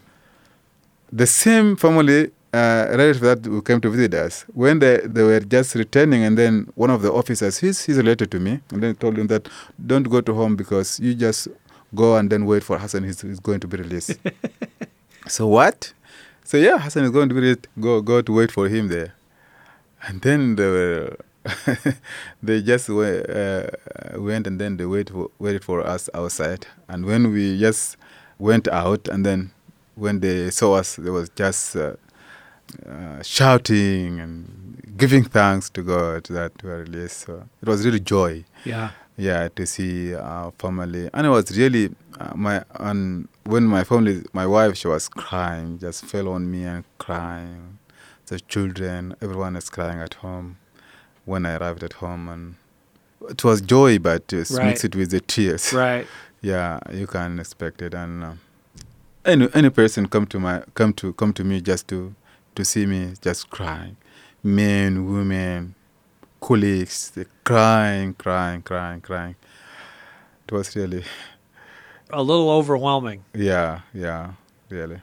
the 1.13 1.27
same 1.27 1.77
family 1.77 2.31
uh, 2.53 2.87
relative 2.91 3.21
that 3.21 3.45
who 3.45 3.63
came 3.63 3.81
to 3.81 3.91
visit 3.91 4.15
us 4.15 4.45
when 4.55 4.81
they 4.81 5.01
they 5.05 5.23
were 5.23 5.41
just 5.41 5.75
returning, 5.75 6.23
and 6.25 6.37
then 6.37 6.69
one 6.75 6.91
of 6.91 7.03
the 7.03 7.13
officers, 7.13 7.59
he's 7.59 7.85
he's 7.85 7.97
related 7.97 8.31
to 8.33 8.41
me, 8.41 8.61
and 8.73 8.83
then 8.83 8.95
told 8.97 9.19
him 9.19 9.29
that 9.29 9.49
don't 9.87 10.09
go 10.11 10.21
to 10.21 10.35
home 10.35 10.57
because 10.57 10.99
you 11.01 11.15
just 11.15 11.49
go 11.95 12.17
and 12.17 12.31
then 12.31 12.45
wait 12.47 12.63
for 12.65 12.79
Hassan. 12.79 13.05
He's, 13.05 13.21
he's 13.21 13.41
going 13.41 13.61
to 13.61 13.69
be 13.69 13.77
released. 13.77 14.19
so 15.29 15.47
what? 15.47 15.93
So 16.45 16.57
yeah, 16.57 16.79
Hassan 16.79 17.05
is 17.05 17.11
going 17.11 17.29
to 17.29 17.35
be 17.35 17.41
released. 17.41 17.69
Go 17.79 18.01
go 18.01 18.21
to 18.23 18.33
wait 18.33 18.51
for 18.51 18.69
him 18.69 18.89
there, 18.89 19.15
and 20.07 20.21
then 20.23 20.57
they 20.57 20.67
were. 20.67 21.17
they 22.43 22.61
just 22.61 22.89
we- 22.91 23.23
uh, 23.25 23.67
went 24.17 24.47
and 24.47 24.61
then 24.61 24.77
they 24.77 24.85
wait 24.85 25.09
for, 25.09 25.31
waited 25.39 25.65
for 25.65 25.81
us 25.87 26.11
outside. 26.13 26.67
And 26.87 27.07
when 27.07 27.33
we 27.33 27.59
just 27.59 27.97
went 28.39 28.69
out, 28.69 29.09
and 29.09 29.25
then 29.25 29.51
when 29.95 30.21
they 30.21 30.51
saw 30.51 30.75
us, 30.75 30.97
they 30.97 31.09
was 31.11 31.31
just 31.31 31.77
uh, 31.77 31.95
uh, 32.87 33.23
shouting 33.23 34.21
and 34.21 34.95
giving 34.97 35.25
thanks 35.25 35.71
to 35.71 35.83
God 35.83 36.25
that 36.25 36.53
we 36.63 36.69
were 36.69 36.79
released. 36.83 37.21
So 37.21 37.49
it 37.63 37.69
was 37.69 37.85
really 37.87 38.01
joy, 38.01 38.45
Yeah. 38.67 38.91
yeah, 39.17 39.49
to 39.57 39.67
see 39.67 40.15
our 40.15 40.53
family. 40.59 41.09
And 41.15 41.27
it 41.27 41.31
was 41.31 41.57
really 41.57 41.95
uh, 42.19 42.33
my 42.35 42.65
and 42.75 43.29
when 43.45 43.65
my 43.65 43.85
family, 43.85 44.23
my 44.35 44.47
wife, 44.47 44.77
she 44.77 44.89
was 44.89 45.09
crying, 45.09 45.79
just 45.79 46.05
fell 46.05 46.29
on 46.29 46.51
me 46.51 46.65
and 46.65 46.85
crying. 46.99 47.79
The 48.31 48.39
children, 48.39 49.17
everyone 49.21 49.57
is 49.57 49.69
crying 49.69 49.99
at 49.99 50.15
home 50.15 50.57
when 51.25 51.45
I 51.45 51.57
arrived 51.57 51.83
at 51.83 51.95
home, 51.95 52.29
and 52.29 52.55
it 53.29 53.43
was 53.43 53.61
joy, 53.61 53.99
but 53.99 54.33
uh, 54.33 54.45
Right. 54.51 54.67
mix 54.69 54.85
it 54.85 54.95
with 54.95 55.11
the 55.11 55.19
tears. 55.21 55.73
Right. 55.85 56.07
Yeah, 56.41 56.79
you 56.93 57.09
can 57.09 57.41
expect 57.41 57.83
it, 57.83 57.93
and 57.93 58.23
uh, 58.23 58.33
any 59.25 59.49
any 59.53 59.69
person 59.69 60.07
come 60.07 60.27
to 60.27 60.39
my 60.39 60.63
come 60.75 60.93
to 61.01 61.13
come 61.15 61.33
to 61.35 61.43
me 61.45 61.61
just 61.61 61.89
to 61.89 62.15
to 62.55 62.65
see 62.65 62.87
me 62.87 63.15
just 63.21 63.51
crying, 63.51 63.97
men, 64.45 65.13
women, 65.13 65.75
colleagues, 66.41 67.11
they 67.11 67.27
crying, 67.43 68.15
crying, 68.15 68.63
crying, 68.63 69.01
crying. 69.01 69.35
It 70.47 70.53
was 70.53 70.77
really, 70.77 71.03
A 72.11 72.23
little 72.23 72.49
overwhelming. 72.49 73.25
yeah, 73.35 73.81
yeah, 73.93 74.35
really. 74.69 75.03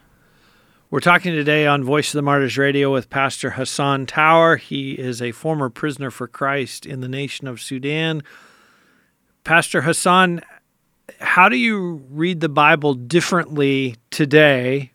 We're 0.90 1.02
talking 1.02 1.34
today 1.34 1.68
on 1.68 1.84
Voice 1.84 2.14
of 2.14 2.18
the 2.18 2.22
Martyrs 2.22 2.58
Radio 2.58 2.94
with 2.94 3.10
Pastor 3.10 3.50
Hassan 3.50 4.06
Taour. 4.06 4.56
He 4.56 4.94
is 4.94 5.22
a 5.22 5.34
former 5.34 5.70
prisoner 5.70 6.10
for 6.10 6.30
Christ 6.30 6.86
in 6.86 7.02
the 7.02 7.10
nation 7.10 7.46
of 7.46 7.60
Sudan. 7.60 8.24
Pastor 9.44 9.82
Hassan, 9.82 10.40
how 11.20 11.50
do 11.50 11.58
you 11.58 12.06
read 12.10 12.40
the 12.40 12.48
Bible 12.48 12.94
differently 12.94 13.98
today 14.12 14.94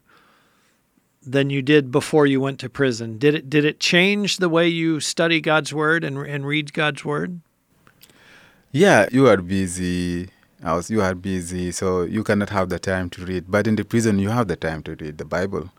than 1.22 1.50
you 1.50 1.61
did 1.61 1.90
before 1.90 2.25
you 2.25 2.40
went 2.40 2.58
to 2.61 2.70
prison? 2.70 3.18
Did 3.18 3.34
it 3.34 3.50
did 3.50 3.66
it 3.66 3.78
change 3.78 4.38
the 4.38 4.49
way 4.49 4.66
you 4.66 4.99
study 4.99 5.42
God's 5.42 5.75
word 5.75 6.04
and 6.04 6.16
and 6.16 6.46
read 6.46 6.72
God's 6.72 7.04
word? 7.04 7.42
Yeah, 8.70 9.08
you 9.12 9.28
are 9.28 9.37
busy. 9.37 10.30
I 10.64 10.75
was, 10.75 10.90
you 10.90 11.02
are 11.02 11.14
busy, 11.14 11.73
so 11.73 12.02
you 12.02 12.23
cannot 12.23 12.50
have 12.50 12.69
the 12.69 12.78
time 12.78 13.11
to 13.11 13.25
read. 13.25 13.47
But 13.49 13.66
in 13.66 13.75
the 13.75 13.85
prison, 13.85 14.19
you 14.21 14.28
have 14.31 14.47
the 14.47 14.54
time 14.57 14.83
to 14.85 14.95
read 14.95 15.19
the 15.19 15.25
Bible. 15.25 15.71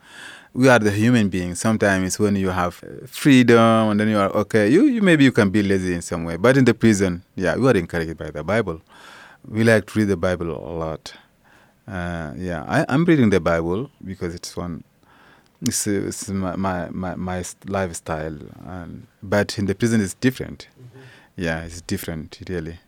We 0.53 0.67
are 0.67 0.77
the 0.77 0.91
human 0.91 1.29
beings. 1.29 1.59
Sometimes 1.59 2.19
when 2.19 2.35
you 2.35 2.49
have 2.49 2.83
uh, 2.83 3.07
freedom, 3.07 3.89
and 3.89 3.99
then 3.99 4.09
you 4.09 4.17
are 4.17 4.29
okay. 4.31 4.69
You, 4.69 4.83
you 4.85 5.01
maybe 5.01 5.23
you 5.23 5.31
can 5.31 5.49
be 5.49 5.63
lazy 5.63 5.93
in 5.93 6.01
some 6.01 6.25
way. 6.25 6.35
But 6.35 6.57
in 6.57 6.65
the 6.65 6.73
prison, 6.73 7.23
yeah, 7.35 7.55
we 7.55 7.67
are 7.69 7.77
encouraged 7.77 8.17
by 8.17 8.29
the 8.29 8.43
Bible. 8.43 8.81
We 9.47 9.63
like 9.63 9.87
to 9.87 9.99
read 9.99 10.09
the 10.09 10.17
Bible 10.17 10.51
a 10.51 10.73
lot. 10.77 11.13
Uh, 11.87 12.33
yeah, 12.37 12.65
I, 12.67 12.85
I'm 12.89 13.05
reading 13.05 13.29
the 13.29 13.39
Bible 13.39 13.89
because 14.05 14.35
it's 14.35 14.55
one. 14.55 14.83
It's, 15.61 15.87
it's 15.87 16.27
my, 16.27 16.57
my, 16.57 16.89
my, 16.89 17.15
my 17.15 17.43
lifestyle, 17.65 18.37
and 18.65 19.07
but 19.23 19.57
in 19.57 19.65
the 19.65 19.75
prison 19.75 20.01
it's 20.01 20.13
different. 20.13 20.67
Yeah, 21.37 21.63
it's 21.63 21.81
different 21.81 22.37
really. 22.49 22.79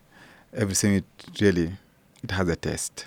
Everything 0.54 0.94
it 0.94 1.04
really 1.40 1.72
it 2.26 2.32
has 2.38 2.48
a 2.48 2.56
test. 2.56 3.06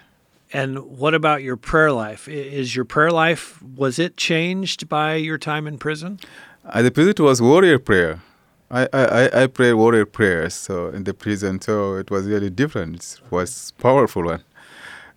And 0.51 0.71
what 1.01 1.13
about 1.13 1.39
your 1.47 1.57
prayer 1.57 1.91
life? 2.05 2.23
Is 2.27 2.75
your 2.75 2.85
prayer 2.85 3.11
life 3.11 3.61
was 3.83 3.99
it 4.05 4.17
changed 4.17 4.79
by 4.89 5.09
your 5.27 5.37
time 5.37 5.67
in 5.71 5.77
prison? 5.77 6.19
At 6.77 6.81
the 6.85 6.91
prison 6.91 7.11
it 7.11 7.19
was 7.29 7.39
warrior 7.41 7.79
prayer. 7.89 8.13
I, 8.71 8.81
I, 8.99 9.03
I- 9.21 9.33
I 9.43 9.47
pray 9.47 9.71
warrior 9.73 10.05
prayers 10.05 10.53
so 10.67 10.75
in 10.97 11.03
the 11.03 11.13
prison 11.13 11.53
so 11.67 11.95
it 12.01 12.09
was 12.09 12.23
really 12.33 12.49
different. 12.61 12.95
It 12.95 13.31
was 13.31 13.71
powerful 13.87 14.23
one. 14.33 14.43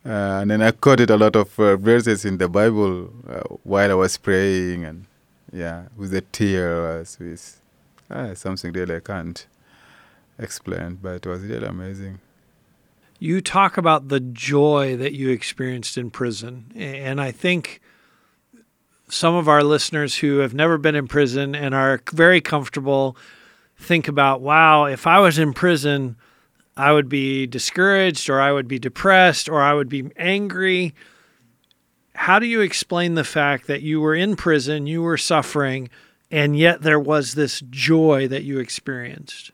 Uh, 0.05 0.41
and 0.41 0.51
then 0.51 0.61
I 0.69 0.71
quoted 0.73 1.11
a 1.11 1.17
lot 1.25 1.35
of 1.37 1.49
uh, 1.61 1.77
verses 1.77 2.25
in 2.25 2.39
the 2.39 2.49
Bible 2.49 2.93
uh, 3.35 3.41
while 3.73 3.91
I 3.91 3.95
was 4.05 4.17
praying 4.19 4.85
and 4.85 4.99
yeah, 5.53 5.79
with 5.97 6.11
the 6.11 6.23
tears, 6.23 7.19
with 7.21 7.61
uh, 8.11 8.35
something 8.35 8.73
really 8.73 8.97
I 8.97 9.01
can't 9.01 9.47
explain, 10.39 10.99
but 11.03 11.15
it 11.25 11.27
was 11.27 11.43
really 11.43 11.67
amazing. 11.67 12.19
You 13.23 13.41
talk 13.41 13.77
about 13.77 14.09
the 14.09 14.19
joy 14.19 14.97
that 14.97 15.13
you 15.13 15.31
experienced 15.31 15.97
in 15.97 16.11
prison. 16.11 16.73
And 16.75 17.21
I 17.21 17.31
think 17.31 17.81
some 19.09 19.37
of 19.37 19.49
our 19.49 19.63
listeners 19.63 20.17
who 20.17 20.39
have 20.39 20.55
never 20.55 20.77
been 20.77 20.97
in 20.97 21.07
prison 21.07 21.55
and 21.55 21.73
are 21.73 22.03
very 22.13 22.41
comfortable 22.41 23.17
think 23.79 24.09
about, 24.09 24.41
wow, 24.41 24.87
if 24.87 25.07
I 25.07 25.21
was 25.21 25.39
in 25.39 25.53
prison, 25.53 26.17
I 26.77 26.91
would 26.91 27.09
be 27.09 27.47
discouraged 27.47 28.29
or 28.29 28.41
I 28.41 28.51
would 28.51 28.67
be 28.67 28.81
depressed 28.81 29.49
or 29.49 29.63
I 29.63 29.73
would 29.73 29.89
be 29.89 30.11
angry. 30.17 30.93
How 32.17 32.41
do 32.41 32.47
you 32.47 32.61
explain 32.61 33.15
the 33.15 33.23
fact 33.23 33.69
that 33.69 33.83
you 33.83 34.01
were 34.01 34.17
in 34.17 34.35
prison, 34.35 34.89
you 34.89 35.01
were 35.01 35.17
suffering, 35.17 35.91
and 36.33 36.59
yet 36.59 36.83
there 36.83 36.99
was 36.99 37.35
this 37.35 37.63
joy 37.71 38.27
that 38.27 38.43
you 38.43 38.59
experienced? 38.59 39.53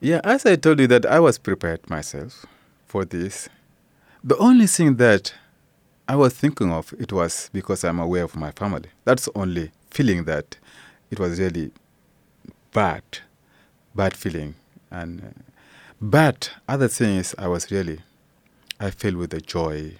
Yeah, 0.00 0.20
as 0.24 0.44
I 0.44 0.56
told 0.56 0.80
you 0.80 0.88
that 0.88 1.06
I 1.06 1.20
was 1.20 1.38
prepared 1.38 1.88
myself 1.88 2.44
for 2.92 3.06
this. 3.06 3.48
The 4.22 4.36
only 4.36 4.66
thing 4.66 4.96
that 4.96 5.32
I 6.06 6.14
was 6.14 6.34
thinking 6.34 6.70
of 6.70 6.92
it 6.98 7.10
was 7.10 7.48
because 7.50 7.84
I'm 7.84 7.98
aware 7.98 8.24
of 8.24 8.36
my 8.36 8.50
family. 8.50 8.90
That's 9.06 9.30
only 9.34 9.70
feeling 9.90 10.24
that 10.24 10.58
it 11.10 11.18
was 11.18 11.40
really 11.40 11.72
bad, 12.74 13.02
bad 13.94 14.14
feeling. 14.14 14.56
And 14.90 15.22
uh, 15.22 15.42
but 16.02 16.50
other 16.68 16.86
things 16.88 17.34
I 17.38 17.48
was 17.48 17.70
really 17.70 18.00
I 18.78 18.90
feel 18.90 19.16
with 19.16 19.30
the 19.30 19.40
joy 19.40 19.94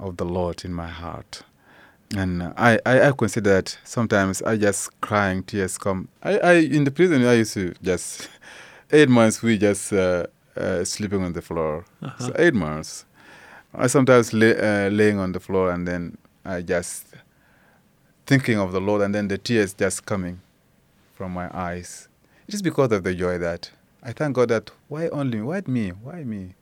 of 0.00 0.16
the 0.16 0.24
Lord 0.24 0.64
in 0.64 0.72
my 0.72 0.88
heart. 0.88 1.42
And 2.16 2.42
I, 2.56 2.80
I, 2.86 3.08
I 3.08 3.12
consider 3.12 3.50
that 3.56 3.76
sometimes 3.84 4.40
I 4.40 4.56
just 4.56 4.98
crying, 5.02 5.42
tears 5.42 5.76
come. 5.76 6.08
I, 6.22 6.38
I 6.38 6.52
in 6.54 6.84
the 6.84 6.90
prison 6.90 7.22
I 7.26 7.34
used 7.34 7.52
to 7.52 7.74
just 7.82 8.30
eight 8.92 9.10
months 9.10 9.42
we 9.42 9.58
just 9.58 9.92
uh, 9.92 10.26
uh, 10.56 10.84
sleeping 10.84 11.22
on 11.24 11.32
the 11.32 11.42
floor. 11.42 11.84
So 12.18 12.32
eight 12.36 12.54
months. 12.54 13.04
I 13.74 13.88
sometimes 13.88 14.32
lay, 14.32 14.56
uh, 14.56 14.88
laying 14.90 15.18
on 15.18 15.32
the 15.32 15.40
floor 15.40 15.70
and 15.72 15.86
then 15.86 16.16
I 16.44 16.62
just 16.62 17.08
thinking 18.26 18.58
of 18.58 18.72
the 18.72 18.80
Lord 18.80 19.02
and 19.02 19.14
then 19.14 19.28
the 19.28 19.38
tears 19.38 19.74
just 19.74 20.06
coming 20.06 20.40
from 21.14 21.32
my 21.32 21.50
eyes. 21.52 22.08
It 22.46 22.54
is 22.54 22.62
because 22.62 22.92
of 22.92 23.02
the 23.02 23.14
joy 23.14 23.38
that 23.38 23.70
I 24.02 24.12
thank 24.12 24.36
God 24.36 24.50
that 24.50 24.70
why 24.88 25.08
only 25.08 25.40
why 25.40 25.62
me 25.66 25.88
why 25.90 26.24
me 26.24 26.54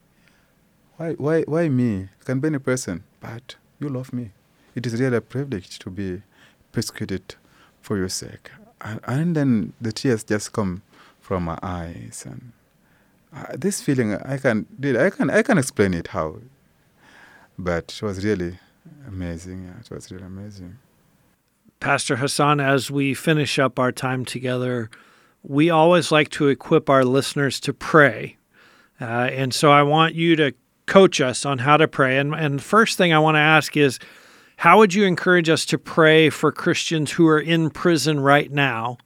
why 0.96 1.12
why 1.14 1.42
why 1.42 1.68
me 1.68 2.08
it 2.20 2.24
can 2.24 2.40
be 2.40 2.48
any 2.48 2.58
person 2.58 3.04
but 3.20 3.56
you 3.78 3.88
love 3.88 4.12
me. 4.12 4.30
It 4.74 4.86
is 4.86 4.98
really 5.00 5.16
a 5.16 5.20
privilege 5.20 5.78
to 5.80 5.90
be 5.90 6.22
persecuted 6.70 7.34
for 7.80 7.96
your 7.96 8.08
sake. 8.08 8.50
And, 8.80 9.00
and 9.04 9.36
then 9.36 9.72
the 9.80 9.92
tears 9.92 10.24
just 10.24 10.52
come 10.52 10.82
from 11.20 11.44
my 11.44 11.58
eyes. 11.62 12.24
And 12.26 12.52
uh, 13.34 13.46
this 13.54 13.80
feeling, 13.80 14.14
I 14.14 14.36
can, 14.36 14.66
did 14.78 14.96
I 14.96 15.10
can, 15.10 15.30
I 15.30 15.42
can 15.42 15.58
explain 15.58 15.94
it 15.94 16.08
how. 16.08 16.36
But 17.58 17.94
it 17.94 18.02
was 18.02 18.24
really 18.24 18.58
amazing. 19.06 19.64
Yeah, 19.64 19.80
it 19.80 19.90
was 19.90 20.10
really 20.10 20.24
amazing. 20.24 20.78
Pastor 21.80 22.16
Hassan, 22.16 22.60
as 22.60 22.90
we 22.90 23.14
finish 23.14 23.58
up 23.58 23.78
our 23.78 23.92
time 23.92 24.24
together, 24.24 24.90
we 25.42 25.70
always 25.70 26.12
like 26.12 26.28
to 26.30 26.48
equip 26.48 26.88
our 26.88 27.04
listeners 27.04 27.58
to 27.60 27.72
pray. 27.72 28.36
Uh, 29.00 29.04
and 29.32 29.52
so 29.52 29.72
I 29.72 29.82
want 29.82 30.14
you 30.14 30.36
to 30.36 30.54
coach 30.86 31.20
us 31.20 31.44
on 31.44 31.58
how 31.58 31.76
to 31.76 31.88
pray. 31.88 32.18
And, 32.18 32.34
and 32.34 32.62
first 32.62 32.98
thing 32.98 33.12
I 33.12 33.18
want 33.18 33.34
to 33.34 33.40
ask 33.40 33.76
is 33.76 33.98
how 34.56 34.78
would 34.78 34.94
you 34.94 35.04
encourage 35.04 35.48
us 35.48 35.64
to 35.66 35.78
pray 35.78 36.30
for 36.30 36.52
Christians 36.52 37.12
who 37.12 37.26
are 37.26 37.40
in 37.40 37.70
prison 37.70 38.20
right 38.20 38.50
now? 38.50 38.98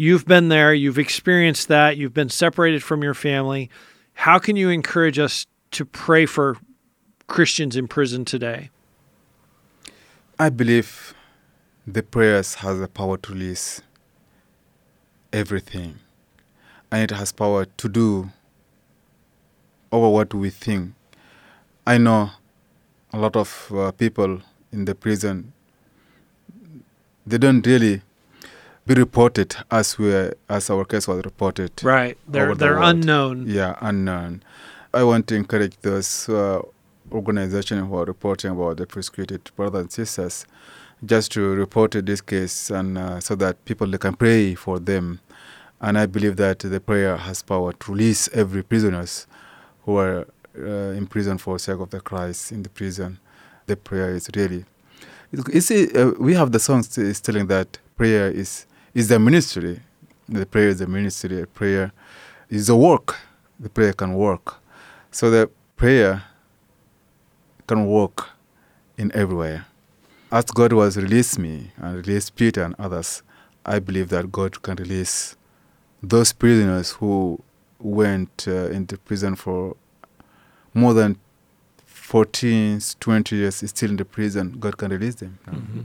You've 0.00 0.26
been 0.26 0.48
there, 0.48 0.72
you've 0.72 0.96
experienced 0.96 1.66
that, 1.66 1.96
you've 1.96 2.14
been 2.14 2.28
separated 2.28 2.84
from 2.84 3.02
your 3.02 3.14
family. 3.14 3.68
How 4.14 4.38
can 4.38 4.54
you 4.54 4.70
encourage 4.70 5.18
us 5.18 5.44
to 5.72 5.84
pray 5.84 6.24
for 6.24 6.56
Christians 7.26 7.74
in 7.74 7.88
prison 7.88 8.24
today? 8.24 8.70
I 10.38 10.50
believe 10.50 11.14
the 11.84 12.04
prayers 12.04 12.54
has 12.62 12.78
the 12.78 12.86
power 12.86 13.16
to 13.16 13.32
release 13.32 13.82
everything 15.32 15.98
and 16.92 17.02
it 17.02 17.10
has 17.10 17.32
power 17.32 17.64
to 17.64 17.88
do 17.88 18.30
over 19.90 20.08
what 20.10 20.32
we 20.32 20.50
think. 20.50 20.94
I 21.84 21.98
know 21.98 22.30
a 23.12 23.18
lot 23.18 23.34
of 23.34 23.72
uh, 23.74 23.90
people 23.90 24.42
in 24.70 24.84
the 24.84 24.94
prison 24.94 25.52
they 27.26 27.36
don't 27.36 27.66
really 27.66 28.02
be 28.88 28.94
reported 28.94 29.54
as 29.70 29.98
we 29.98 30.30
as 30.48 30.70
our 30.70 30.84
case 30.86 31.06
was 31.06 31.22
reported. 31.22 31.72
Right, 31.84 32.16
they're 32.26 32.54
they're 32.54 32.80
unknown. 32.80 33.46
Yeah, 33.46 33.76
unknown. 33.80 34.42
I 34.94 35.04
want 35.04 35.26
to 35.28 35.34
encourage 35.34 35.76
those 35.82 36.26
uh, 36.30 36.62
organizations 37.12 37.86
who 37.86 37.96
are 37.96 38.06
reporting 38.06 38.50
about 38.50 38.78
the 38.78 38.86
persecuted 38.86 39.50
brothers 39.56 39.80
and 39.82 39.92
sisters 39.92 40.46
just 41.04 41.32
to 41.32 41.54
report 41.54 41.92
this 41.92 42.22
case 42.22 42.70
and 42.70 42.96
uh, 42.96 43.20
so 43.20 43.34
that 43.36 43.62
people 43.66 43.86
can 43.98 44.14
pray 44.14 44.54
for 44.54 44.78
them. 44.78 45.20
And 45.80 45.98
I 45.98 46.06
believe 46.06 46.36
that 46.36 46.60
the 46.60 46.80
prayer 46.80 47.16
has 47.18 47.42
power 47.42 47.74
to 47.74 47.92
release 47.92 48.28
every 48.32 48.62
prisoners 48.62 49.26
who 49.84 49.98
are 49.98 50.26
uh, 50.58 50.96
in 50.96 51.06
prison 51.06 51.36
for 51.36 51.58
sake 51.58 51.78
of 51.78 51.90
the 51.90 52.00
Christ 52.00 52.52
in 52.52 52.62
the 52.62 52.70
prison. 52.70 53.18
The 53.66 53.76
prayer 53.76 54.14
is 54.14 54.30
really. 54.34 54.64
You 55.30 55.60
see, 55.60 55.92
uh, 55.92 56.12
we 56.18 56.32
have 56.34 56.52
the 56.52 56.58
songs 56.58 56.88
telling 57.20 57.48
that 57.48 57.78
prayer 57.98 58.30
is 58.30 58.64
is 58.94 59.08
the 59.08 59.18
ministry. 59.18 59.80
The 60.28 60.46
prayer 60.46 60.68
is 60.68 60.78
the 60.78 60.86
ministry. 60.86 61.46
Prayer 61.46 61.92
is 62.48 62.68
a 62.68 62.76
work. 62.76 63.16
The 63.58 63.68
prayer 63.68 63.92
can 63.92 64.14
work. 64.14 64.56
So 65.10 65.30
the 65.30 65.50
prayer 65.76 66.24
can 67.66 67.86
work 67.86 68.28
in 68.96 69.12
everywhere. 69.14 69.66
As 70.30 70.44
God 70.46 70.72
was 70.72 70.96
released 70.96 71.38
me 71.38 71.72
and 71.78 71.96
released 71.96 72.36
Peter 72.36 72.62
and 72.62 72.74
others, 72.78 73.22
I 73.64 73.78
believe 73.78 74.08
that 74.10 74.30
God 74.30 74.62
can 74.62 74.76
release 74.76 75.36
those 76.02 76.32
prisoners 76.32 76.92
who 76.92 77.42
went 77.78 78.46
uh, 78.46 78.68
into 78.70 78.98
prison 78.98 79.36
for 79.36 79.76
more 80.74 80.94
than 80.94 81.18
14, 81.86 82.80
20 83.00 83.36
years, 83.36 83.56
still 83.56 83.90
in 83.90 83.96
the 83.96 84.04
prison. 84.04 84.56
God 84.58 84.76
can 84.76 84.90
release 84.90 85.16
them. 85.16 85.38
Mm-hmm. 85.46 85.80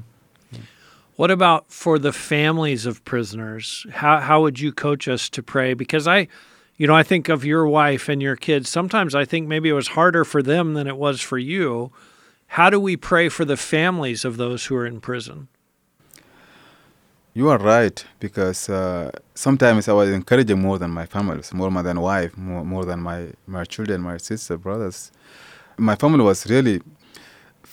What 1.15 1.29
about 1.29 1.71
for 1.71 1.99
the 1.99 2.11
families 2.11 2.85
of 2.87 3.05
prisoners? 3.05 3.85
How 3.91 4.19
how 4.19 4.41
would 4.41 4.59
you 4.59 4.71
coach 4.71 5.07
us 5.07 5.29
to 5.29 5.43
pray? 5.43 5.75
Because 5.75 6.07
I, 6.07 6.27
you 6.77 6.87
know, 6.87 6.95
I 6.95 7.03
think 7.03 7.29
of 7.29 7.45
your 7.45 7.67
wife 7.67 8.09
and 8.09 8.21
your 8.21 8.35
kids. 8.35 8.69
Sometimes 8.69 9.13
I 9.13 9.25
think 9.25 9.47
maybe 9.47 9.69
it 9.69 9.73
was 9.73 9.89
harder 9.89 10.25
for 10.25 10.41
them 10.41 10.73
than 10.73 10.87
it 10.87 10.97
was 10.97 11.21
for 11.21 11.37
you. 11.37 11.91
How 12.47 12.69
do 12.69 12.79
we 12.79 12.97
pray 12.97 13.29
for 13.29 13.45
the 13.45 13.57
families 13.57 14.25
of 14.25 14.37
those 14.37 14.65
who 14.65 14.75
are 14.75 14.85
in 14.85 15.01
prison? 15.01 15.49
You 17.35 17.49
are 17.49 17.57
right 17.57 18.05
because 18.19 18.69
uh, 18.69 19.09
sometimes 19.33 19.87
I 19.87 19.93
was 19.93 20.09
encouraging 20.11 20.61
more 20.61 20.77
than 20.77 20.91
my 20.91 21.07
family, 21.07 21.41
more 21.51 21.71
than 21.81 21.99
wife, 21.99 22.37
more, 22.37 22.63
more 22.63 22.85
than 22.85 22.99
my, 22.99 23.29
my 23.47 23.63
children, 23.65 24.01
my 24.01 24.17
sister, 24.17 24.55
brothers. 24.55 25.11
My 25.77 25.95
family 25.95 26.23
was 26.23 26.47
really 26.47 26.81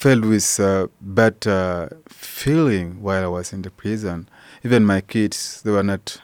filled 0.01 0.25
with 0.25 0.59
uh, 0.59 0.87
bad 1.03 1.47
uh, 1.47 1.87
feeling 2.09 3.03
while 3.03 3.23
I 3.23 3.27
was 3.27 3.53
in 3.53 3.61
the 3.61 3.71
prison. 3.71 4.29
Even 4.65 4.87
my 4.87 5.03
kids, 5.03 5.61
they 5.63 5.71
were 5.71 5.83
not, 5.83 6.23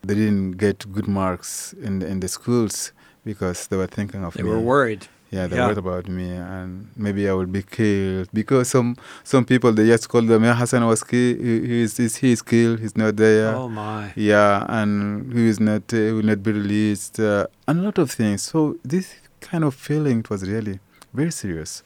they 0.00 0.14
didn't 0.14 0.52
get 0.52 0.90
good 0.90 1.06
marks 1.06 1.74
in 1.74 1.98
the, 1.98 2.06
in 2.06 2.20
the 2.20 2.28
schools 2.28 2.92
because 3.22 3.66
they 3.66 3.76
were 3.76 3.86
thinking 3.86 4.24
of 4.24 4.32
they 4.32 4.42
me. 4.42 4.48
They 4.48 4.54
were 4.54 4.62
worried. 4.62 5.08
Yeah, 5.30 5.46
they 5.46 5.56
yeah. 5.56 5.66
worried 5.66 5.78
about 5.78 6.08
me, 6.08 6.30
and 6.30 6.88
maybe 6.96 7.28
I 7.28 7.34
will 7.34 7.46
be 7.46 7.62
killed 7.62 8.28
because 8.32 8.68
some 8.68 8.96
some 9.24 9.44
people 9.44 9.72
they 9.72 9.86
just 9.86 10.08
called 10.08 10.28
them. 10.28 10.44
Yeah, 10.44 10.54
Hassan 10.54 10.86
was 10.86 11.02
killed. 11.02 11.38
He 11.38 11.82
is 11.82 11.96
he 11.96 12.32
is 12.32 12.42
killed. 12.42 12.80
He's 12.80 12.96
not 12.96 13.16
there. 13.16 13.54
Oh 13.56 13.68
my. 13.68 14.12
Yeah, 14.14 14.66
and 14.68 15.32
he 15.32 15.48
is 15.48 15.58
not 15.58 15.84
uh, 15.92 15.96
will 16.16 16.28
not 16.32 16.42
be 16.42 16.52
released, 16.52 17.18
uh, 17.18 17.46
and 17.66 17.80
a 17.80 17.82
lot 17.82 17.98
of 17.98 18.10
things. 18.10 18.42
So 18.42 18.76
this 18.84 19.14
kind 19.40 19.64
of 19.64 19.74
feeling 19.74 20.24
was 20.28 20.46
really 20.46 20.80
very 21.14 21.32
serious. 21.32 21.82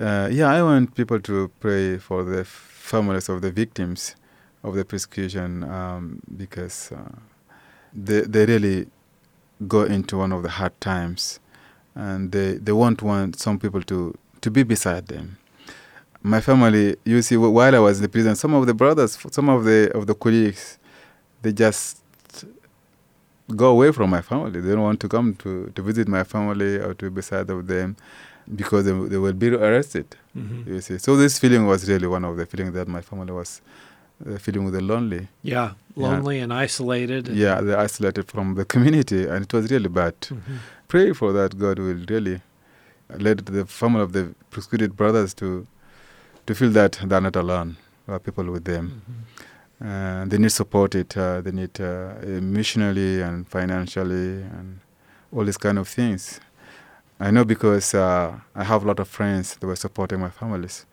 Uh, 0.00 0.28
yeah, 0.32 0.50
I 0.50 0.60
want 0.60 0.96
people 0.96 1.20
to 1.20 1.48
pray 1.60 1.98
for 1.98 2.24
the 2.24 2.44
families 2.44 3.28
of 3.28 3.42
the 3.42 3.52
victims 3.52 4.16
of 4.64 4.74
the 4.74 4.84
persecution 4.84 5.62
um, 5.62 6.20
because 6.36 6.90
uh, 6.90 7.12
they 7.92 8.22
they 8.22 8.44
really 8.44 8.88
go 9.68 9.82
into 9.84 10.18
one 10.18 10.32
of 10.32 10.42
the 10.42 10.48
hard 10.48 10.78
times 10.80 11.38
and 11.94 12.32
they, 12.32 12.54
they 12.54 12.72
won't 12.72 13.02
want 13.02 13.38
some 13.38 13.56
people 13.56 13.80
to, 13.82 14.12
to 14.40 14.50
be 14.50 14.64
beside 14.64 15.06
them. 15.06 15.38
My 16.24 16.40
family, 16.40 16.96
you 17.04 17.22
see, 17.22 17.36
while 17.36 17.72
I 17.72 17.78
was 17.78 17.98
in 17.98 18.02
the 18.02 18.08
prison, 18.08 18.34
some 18.34 18.52
of 18.52 18.66
the 18.66 18.74
brothers, 18.74 19.16
some 19.30 19.48
of 19.48 19.64
the 19.64 19.92
of 19.94 20.08
the 20.08 20.14
colleagues, 20.16 20.78
they 21.42 21.52
just 21.52 22.02
go 23.54 23.66
away 23.70 23.92
from 23.92 24.10
my 24.10 24.22
family. 24.22 24.60
They 24.60 24.70
don't 24.72 24.82
want 24.82 24.98
to 25.00 25.08
come 25.08 25.34
to, 25.36 25.70
to 25.72 25.82
visit 25.82 26.08
my 26.08 26.24
family 26.24 26.78
or 26.78 26.94
to 26.94 27.10
be 27.10 27.14
beside 27.14 27.48
of 27.48 27.68
them 27.68 27.96
because 28.54 28.84
they, 28.84 28.92
they 28.92 29.18
will 29.18 29.32
be 29.32 29.48
arrested. 29.48 30.16
Mm-hmm. 30.36 30.74
You 30.74 30.80
see, 30.80 30.98
so 30.98 31.16
this 31.16 31.38
feeling 31.38 31.66
was 31.66 31.88
really 31.88 32.06
one 32.06 32.24
of 32.24 32.36
the 32.36 32.46
feelings 32.46 32.72
that 32.74 32.88
my 32.88 33.00
family 33.00 33.32
was 33.32 33.60
uh, 34.26 34.38
feeling 34.38 34.64
with 34.64 34.74
the 34.74 34.80
lonely. 34.80 35.28
Yeah, 35.42 35.72
lonely 35.96 36.38
yeah. 36.38 36.44
and 36.44 36.52
isolated. 36.52 37.28
And 37.28 37.36
yeah, 37.36 37.60
they're 37.60 37.78
isolated 37.78 38.28
from 38.28 38.54
the 38.54 38.64
community, 38.64 39.26
and 39.26 39.44
it 39.44 39.52
was 39.52 39.70
really 39.70 39.88
bad. 39.88 40.20
Mm-hmm 40.20 40.56
pray 40.94 41.12
for 41.12 41.32
that 41.32 41.58
God 41.58 41.80
will 41.80 42.04
really 42.08 42.40
let 43.18 43.46
the 43.46 43.66
family 43.66 44.02
of 44.02 44.12
the 44.12 44.34
persecuted 44.50 44.96
brothers 44.96 45.34
to 45.34 45.66
to 46.46 46.54
feel 46.54 46.70
that 46.70 47.00
they're 47.04 47.20
not 47.20 47.36
alone. 47.36 47.76
There 48.06 48.14
are 48.14 48.20
people 48.20 48.44
with 48.44 48.64
them. 48.64 48.84
Mm-hmm. 48.92 49.88
Uh, 49.88 50.24
they 50.26 50.38
need 50.38 50.52
support. 50.52 50.94
It 50.94 51.16
uh, 51.16 51.40
they 51.40 51.50
need 51.50 51.80
uh, 51.80 52.14
emotionally 52.22 53.22
and 53.22 53.48
financially 53.48 54.42
and 54.42 54.80
all 55.32 55.44
these 55.44 55.58
kind 55.58 55.78
of 55.78 55.88
things. 55.88 56.40
I 57.20 57.30
know 57.30 57.44
because 57.44 57.94
uh, 57.94 58.38
I 58.54 58.64
have 58.64 58.84
a 58.84 58.86
lot 58.86 59.00
of 59.00 59.08
friends 59.08 59.56
that 59.56 59.66
were 59.66 59.76
supporting 59.76 60.20
my 60.20 60.30
families. 60.30 60.86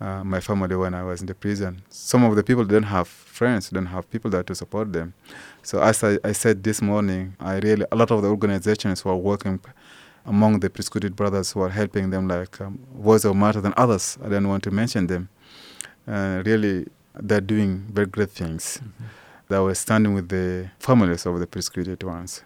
Uh, 0.00 0.24
my 0.24 0.40
family 0.40 0.74
when 0.74 0.94
I 0.94 1.04
was 1.04 1.20
in 1.20 1.28
the 1.28 1.34
prison. 1.34 1.80
Some 1.88 2.24
of 2.24 2.34
the 2.34 2.42
people 2.42 2.64
didn't 2.64 2.88
have 2.88 3.06
friends, 3.06 3.68
didn't 3.68 3.86
have 3.86 4.10
people 4.10 4.32
there 4.32 4.42
to 4.42 4.52
support 4.52 4.92
them. 4.92 5.14
So 5.62 5.80
as 5.80 6.02
I, 6.02 6.18
I 6.24 6.32
said 6.32 6.64
this 6.64 6.82
morning, 6.82 7.36
I 7.38 7.58
really 7.58 7.86
a 7.92 7.94
lot 7.94 8.10
of 8.10 8.20
the 8.20 8.28
organizations 8.28 9.02
who 9.02 9.10
are 9.10 9.16
working 9.16 9.60
among 10.26 10.58
the 10.58 10.70
persecuted 10.70 11.14
brothers 11.14 11.52
who 11.52 11.60
are 11.60 11.68
helping 11.68 12.10
them, 12.10 12.26
like 12.26 12.60
um, 12.60 12.80
Voice 12.96 13.24
of 13.24 13.36
Martyrs 13.36 13.64
and 13.64 13.74
others. 13.74 14.18
I 14.24 14.28
don't 14.28 14.48
want 14.48 14.64
to 14.64 14.72
mention 14.72 15.06
them. 15.06 15.28
Uh, 16.08 16.42
really, 16.44 16.88
they're 17.14 17.40
doing 17.40 17.86
very 17.92 18.08
great 18.08 18.30
things. 18.30 18.80
Mm-hmm. 18.82 19.04
They 19.50 19.58
were 19.60 19.74
standing 19.76 20.14
with 20.14 20.30
the 20.30 20.70
families 20.80 21.26
of 21.26 21.38
the 21.38 21.46
persecuted 21.46 22.02
ones. 22.02 22.42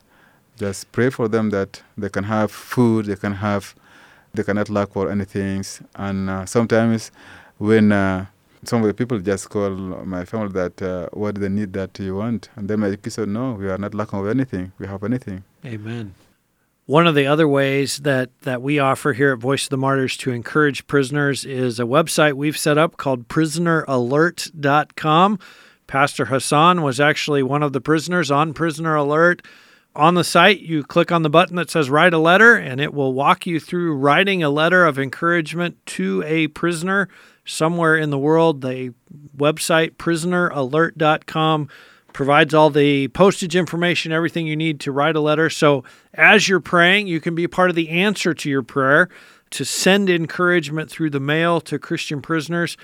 Just 0.57 0.91
pray 0.93 1.11
for 1.11 1.29
them 1.29 1.51
that 1.51 1.83
they 1.97 2.09
can 2.09 2.25
have 2.25 2.51
food, 2.51 3.07
they 3.07 3.17
can 3.17 3.35
have, 3.35 3.75
they 4.35 4.43
cannot 4.43 4.71
lack 4.71 4.93
for 4.93 5.11
anything. 5.11 5.65
And 5.95 6.31
uh, 6.31 6.47
sometimes 6.47 7.11
when 7.59 7.93
uh, 7.93 8.27
some 8.65 8.83
of 8.83 8.89
the 8.89 8.95
people 8.95 9.19
just 9.19 9.51
call 9.51 9.71
my 9.71 10.25
family 10.25 10.53
that 10.53 10.83
uh, 10.83 11.09
what 11.13 11.35
do 11.35 11.41
they 11.41 11.49
need 11.49 11.73
that 11.75 11.99
you 11.99 12.17
want 12.17 12.49
and 12.57 12.69
then 12.69 12.81
my 12.81 12.95
kids 12.97 13.15
said 13.15 13.29
no 13.29 13.53
we 13.53 13.69
are 13.69 13.79
not 13.79 13.95
lacking 13.95 14.19
of 14.19 14.27
anything 14.27 14.73
we 14.79 14.87
have 14.87 15.05
anything 15.05 15.45
amen 15.65 16.15
one 16.87 17.07
of 17.09 17.17
the 17.17 17.27
other 17.27 17.49
ways 17.49 17.97
that, 17.99 18.31
that 18.43 18.63
we 18.63 18.79
offer 18.79 19.13
here 19.13 19.33
at 19.33 19.41
Voice 19.41 19.65
of 19.65 19.71
the 19.71 19.77
Martyrs 19.77 20.17
to 20.19 20.31
encourage 20.31 20.87
prisoners 20.87 21.45
is 21.45 21.81
a 21.81 21.83
website 21.83 22.35
we've 22.35 22.57
set 22.57 22.79
up 22.79 22.97
called 22.97 23.27
prisoneralert.com. 23.27 25.39
Pastor 25.89 26.27
Hassan 26.27 26.83
was 26.83 27.01
actually 27.01 27.43
one 27.43 27.65
of 27.65 27.73
the 27.73 27.81
prisoners 27.81 28.31
on 28.31 28.55
Prisoner 28.55 28.95
Alert. 28.95 29.45
On 29.97 30.15
the 30.15 30.25
site, 30.25 30.61
you 30.61 30.85
click 30.85 31.11
on 31.11 31.23
the 31.23 31.31
button 31.31 31.57
that 31.57 31.71
says 31.71 31.91
write 31.91 32.15
a 32.15 32.19
letter, 32.19 32.55
and 32.55 32.81
it 32.81 32.95
will 32.95 33.13
walk 33.13 33.47
you 33.47 33.59
through 33.59 33.97
writing 33.97 34.43
a 34.43 34.51
letter 34.51 34.85
of 34.85 34.99
encouragement 34.99 35.85
to 35.87 36.23
a 36.27 36.49
prisoner 36.49 37.09
somewhere 37.45 37.97
in 37.97 38.11
the 38.11 38.19
world. 38.19 38.61
The 38.61 38.93
website, 39.37 39.97
prisoneralert.com, 39.97 41.69
provides 42.13 42.55
all 42.55 42.71
the 42.71 43.09
postage 43.09 43.57
information, 43.57 44.13
everything 44.13 44.47
you 44.47 44.57
need 44.57 44.81
to 44.81 44.93
write 44.93 45.17
a 45.17 45.21
letter. 45.21 45.51
So 45.51 45.85
as 46.15 46.49
you're 46.49 46.61
praying, 46.61 47.07
you 47.07 47.21
can 47.21 47.35
be 47.35 47.47
part 47.47 47.71
of 47.71 47.77
the 47.77 47.91
answer 47.91 48.33
to 48.35 48.51
your 48.51 48.63
prayer 48.63 49.09
to 49.51 49.65
send 49.65 50.11
encouragement 50.11 50.91
through 50.91 51.11
the 51.11 51.21
mail 51.21 51.61
to 51.63 51.79
Christian 51.79 52.23
prisoners. 52.23 52.77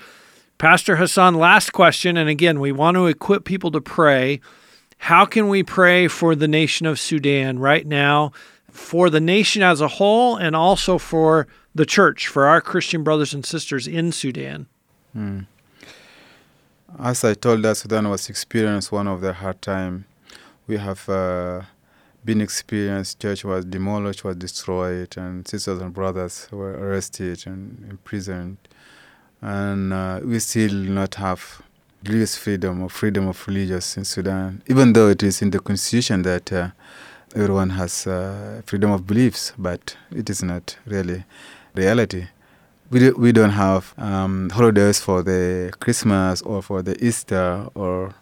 Pastor 0.57 0.95
Hassan, 0.97 1.35
last 1.35 1.73
question. 1.73 2.15
And 2.15 2.29
again, 2.29 2.59
we 2.59 2.71
want 2.71 2.95
to 2.95 3.07
equip 3.07 3.43
people 3.43 3.71
to 3.71 3.81
pray. 3.81 4.39
How 5.03 5.25
can 5.25 5.49
we 5.49 5.63
pray 5.63 6.07
for 6.07 6.33
the 6.33 6.47
nation 6.47 6.85
of 6.85 6.97
Sudan 6.97 7.59
right 7.59 7.85
now, 7.85 8.31
for 8.71 9.09
the 9.09 9.19
nation 9.19 9.61
as 9.61 9.81
a 9.81 9.89
whole, 9.89 10.37
and 10.37 10.55
also 10.55 10.97
for 10.97 11.45
the 11.75 11.85
church, 11.85 12.29
for 12.29 12.45
our 12.45 12.61
Christian 12.61 13.03
brothers 13.03 13.33
and 13.33 13.45
sisters 13.45 13.85
in 13.85 14.13
Sudan? 14.13 14.67
Hmm. 15.11 15.39
As 16.97 17.25
I 17.25 17.33
told 17.33 17.65
us, 17.65 17.79
Sudan 17.79 18.07
was 18.07 18.29
experienced 18.29 18.93
one 18.93 19.09
of 19.09 19.19
the 19.19 19.33
hard 19.33 19.61
time. 19.61 20.05
We 20.67 20.77
have 20.77 21.09
uh, 21.09 21.63
been 22.23 22.39
experienced. 22.39 23.19
Church 23.19 23.43
was 23.43 23.65
demolished, 23.65 24.23
was 24.23 24.37
destroyed, 24.37 25.17
and 25.17 25.45
sisters 25.45 25.81
and 25.81 25.93
brothers 25.93 26.47
were 26.49 26.75
arrested 26.79 27.45
and 27.45 27.85
imprisoned, 27.89 28.57
and 29.41 29.91
uh, 29.91 30.21
we 30.23 30.39
still 30.39 30.73
not 30.73 31.15
have 31.15 31.61
religious 32.05 32.35
freedom 32.35 32.81
or 32.81 32.89
freedom 32.89 33.27
of 33.27 33.47
religious 33.47 33.97
in 33.97 34.05
Sudan, 34.05 34.61
even 34.67 34.93
though 34.93 35.09
it 35.09 35.23
is 35.23 35.41
in 35.41 35.51
the 35.51 35.59
constitution 35.59 36.21
that 36.23 36.51
uh, 36.51 36.69
everyone 37.35 37.71
has 37.71 38.05
uh, 38.07 38.61
freedom 38.65 38.91
of 38.91 39.07
beliefs, 39.07 39.53
but 39.57 39.95
it 40.11 40.29
is 40.29 40.43
not 40.43 40.77
really 40.85 41.23
reality. 41.73 42.27
We, 42.89 42.99
do, 42.99 43.15
we 43.17 43.31
don't 43.31 43.51
have 43.51 43.93
um, 43.97 44.49
holidays 44.49 44.99
for 44.99 45.23
the 45.23 45.73
Christmas 45.79 46.41
or 46.41 46.61
for 46.61 46.81
the 46.81 47.01
Easter 47.03 47.67
or 47.73 48.13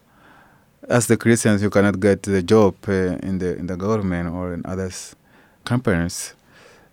as 0.87 1.07
the 1.07 1.17
Christians 1.17 1.61
you 1.61 1.69
cannot 1.69 1.99
get 1.99 2.23
the 2.23 2.41
job 2.41 2.75
uh, 2.87 3.17
in 3.21 3.39
the 3.39 3.55
in 3.57 3.67
the 3.67 3.75
government 3.75 4.29
or 4.33 4.53
in 4.53 4.61
others 4.65 5.15
companies. 5.65 6.33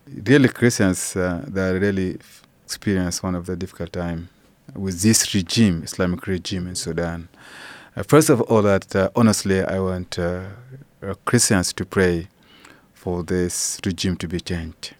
Really 0.06 0.48
Christians 0.48 1.16
uh, 1.16 1.44
they 1.46 1.72
really 1.78 2.18
experience 2.64 3.22
one 3.22 3.34
of 3.34 3.46
the 3.46 3.56
difficult 3.56 3.92
time 3.92 4.28
with 4.74 5.02
this 5.02 5.34
regime, 5.34 5.82
Islamic 5.82 6.26
regime 6.26 6.66
in 6.66 6.74
Sudan. 6.74 7.28
Uh, 7.96 8.02
first 8.02 8.30
of 8.30 8.40
all, 8.42 8.62
that 8.62 8.94
uh, 8.94 9.10
honestly, 9.16 9.62
I 9.62 9.80
want 9.80 10.18
uh, 10.18 10.44
uh 11.02 11.14
Christians 11.24 11.72
to 11.74 11.84
pray 11.84 12.28
for 12.94 13.22
this 13.22 13.80
regime 13.84 14.16
to 14.16 14.28
be 14.28 14.40
changed. 14.40 14.94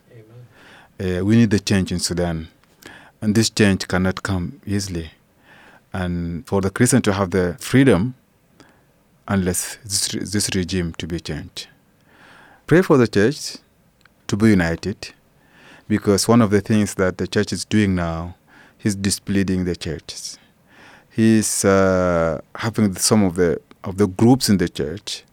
Uh, 1.00 1.24
we 1.24 1.37
need 1.37 1.50
the 1.50 1.61
change 1.61 1.92
in 1.92 2.00
Sudan, 2.00 2.48
and 3.20 3.35
this 3.35 3.50
change 3.50 3.87
cannot 3.87 4.22
come 4.22 4.61
easily. 4.66 5.12
And 5.92 6.46
for 6.46 6.61
the 6.61 6.70
Christian 6.70 7.02
to 7.02 7.12
have 7.12 7.31
the 7.31 7.57
freedom, 7.61 8.14
unless 9.28 9.76
this, 9.85 10.09
this 10.33 10.50
regime 10.54 10.92
to 10.98 11.07
be 11.07 11.20
changed. 11.20 11.68
Pray 12.66 12.83
for 12.83 12.96
the 12.96 13.07
church 13.07 13.59
to 14.26 14.37
be 14.37 14.50
united, 14.50 15.11
because 15.87 16.26
one 16.26 16.42
of 16.42 16.50
the 16.50 16.61
things 16.61 16.94
that 16.94 17.18
the 17.18 17.26
church 17.26 17.52
is 17.52 17.64
doing 17.64 17.94
now 17.94 18.35
he's 18.79 18.95
displeasing 18.95 19.64
the 19.64 19.77
churches. 19.77 20.38
He's 21.11 21.64
uh, 21.64 22.41
having 22.55 22.95
some 22.95 23.25
of 23.25 23.35
the 23.35 23.61
of 23.85 23.97
the 23.97 24.07
groups 24.07 24.49
in 24.49 24.59
the 24.59 24.69
church 24.69 25.25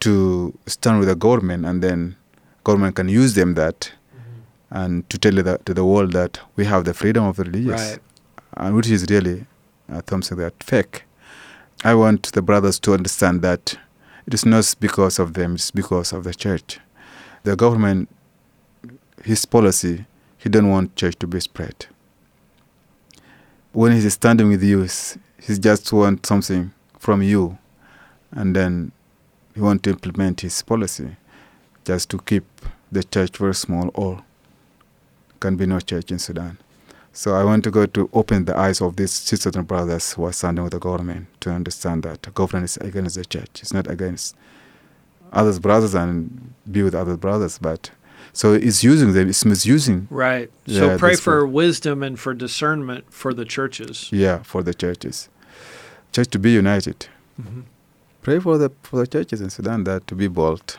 to 0.00 0.56
stand 0.66 0.98
with 0.98 1.08
the 1.08 1.14
government, 1.14 1.64
and 1.64 1.82
then 1.82 2.16
government 2.64 2.96
can 2.96 3.08
use 3.08 3.34
them 3.34 3.54
that 3.54 3.92
mm-hmm. 4.14 4.76
and 4.78 5.10
to 5.10 5.18
tell 5.18 5.32
the, 5.32 5.58
to 5.64 5.74
the 5.74 5.84
world 5.84 6.12
that 6.12 6.40
we 6.56 6.64
have 6.66 6.84
the 6.84 6.94
freedom 6.94 7.24
of 7.24 7.36
the 7.36 7.44
religious, 7.44 7.92
right. 7.92 7.98
and 8.56 8.76
which 8.76 8.90
is 8.90 9.06
really 9.08 9.46
uh, 9.90 10.02
something 10.08 10.38
that 10.38 10.62
fake. 10.62 11.04
I 11.84 11.94
want 11.94 12.32
the 12.32 12.42
brothers 12.42 12.78
to 12.80 12.94
understand 12.94 13.42
that 13.42 13.78
it 14.26 14.34
is 14.34 14.44
not 14.44 14.74
because 14.78 15.18
of 15.18 15.32
them; 15.34 15.54
it's 15.54 15.70
because 15.70 16.12
of 16.12 16.24
the 16.24 16.34
church. 16.34 16.78
The 17.44 17.56
government, 17.56 18.08
his 19.24 19.44
policy, 19.46 20.04
he 20.36 20.48
don't 20.48 20.68
want 20.68 20.94
church 20.94 21.16
to 21.20 21.26
be 21.26 21.40
spread 21.40 21.86
when 23.72 23.92
he's 23.92 24.12
standing 24.12 24.48
with 24.48 24.62
you, 24.62 24.82
he 25.40 25.58
just 25.58 25.92
wants 25.92 26.28
something 26.28 26.72
from 26.98 27.22
you, 27.22 27.58
and 28.30 28.54
then 28.54 28.92
he 29.54 29.60
wants 29.60 29.82
to 29.82 29.90
implement 29.90 30.40
his 30.42 30.62
policy 30.62 31.16
just 31.84 32.10
to 32.10 32.18
keep 32.18 32.44
the 32.90 33.02
church 33.02 33.36
very 33.36 33.54
small 33.54 33.90
or 33.94 34.22
can 35.40 35.56
be 35.56 35.66
no 35.66 35.80
church 35.80 36.10
in 36.10 36.18
Sudan. 36.18 36.58
So 37.12 37.34
I 37.34 37.44
want 37.44 37.64
to 37.64 37.70
go 37.70 37.84
to 37.86 38.08
open 38.12 38.44
the 38.46 38.56
eyes 38.56 38.80
of 38.80 38.96
these 38.96 39.12
sisters 39.12 39.56
and 39.56 39.66
brothers 39.66 40.12
who 40.12 40.24
are 40.24 40.32
standing 40.32 40.64
with 40.64 40.72
the 40.72 40.78
government 40.78 41.26
to 41.40 41.50
understand 41.50 42.04
that 42.04 42.32
government 42.34 42.64
is 42.64 42.76
against 42.78 43.16
the 43.16 43.24
church. 43.24 43.60
It's 43.60 43.74
not 43.74 43.90
against 43.90 44.36
others 45.32 45.58
brothers 45.58 45.94
and 45.94 46.54
be 46.70 46.82
with 46.82 46.94
other 46.94 47.16
brothers, 47.16 47.58
but 47.58 47.90
so 48.32 48.54
it's 48.54 48.82
using 48.82 49.12
them, 49.12 49.28
it's 49.28 49.44
misusing. 49.44 50.08
Right. 50.10 50.50
So 50.66 50.90
yeah, 50.90 50.96
pray 50.96 51.16
for 51.16 51.46
wisdom 51.46 52.02
and 52.02 52.18
for 52.18 52.32
discernment 52.34 53.12
for 53.12 53.34
the 53.34 53.44
churches. 53.44 54.08
Yeah, 54.10 54.42
for 54.42 54.62
the 54.62 54.72
churches. 54.72 55.28
Church 56.12 56.28
to 56.28 56.38
be 56.38 56.50
united. 56.50 57.06
Mm-hmm. 57.40 57.62
Pray 58.22 58.38
for 58.38 58.56
the 58.56 58.70
for 58.82 58.98
the 59.00 59.06
churches 59.06 59.40
in 59.40 59.50
Sudan 59.50 59.84
that 59.84 60.06
to 60.06 60.14
be 60.14 60.28
bold. 60.28 60.78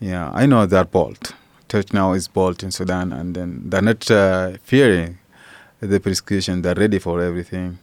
Yeah, 0.00 0.30
I 0.32 0.46
know 0.46 0.64
they're 0.66 0.84
bold. 0.84 1.34
Church 1.68 1.92
now 1.92 2.12
is 2.12 2.28
bold 2.28 2.62
in 2.62 2.70
Sudan, 2.70 3.12
and 3.12 3.34
then 3.34 3.62
they're 3.66 3.82
not 3.82 4.10
uh, 4.10 4.52
fearing 4.62 5.18
the 5.80 6.00
persecution. 6.00 6.62
They're 6.62 6.74
ready 6.74 6.98
for 6.98 7.20
everything. 7.20 7.78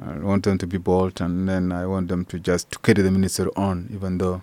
I 0.00 0.18
want 0.18 0.44
them 0.44 0.58
to 0.58 0.66
be 0.66 0.78
bold, 0.78 1.20
and 1.20 1.48
then 1.48 1.72
I 1.72 1.84
want 1.86 2.08
them 2.08 2.24
to 2.26 2.38
just 2.38 2.70
to 2.70 2.78
carry 2.78 3.02
the 3.02 3.10
ministry 3.10 3.50
on, 3.56 3.88
even 3.92 4.18
though 4.18 4.42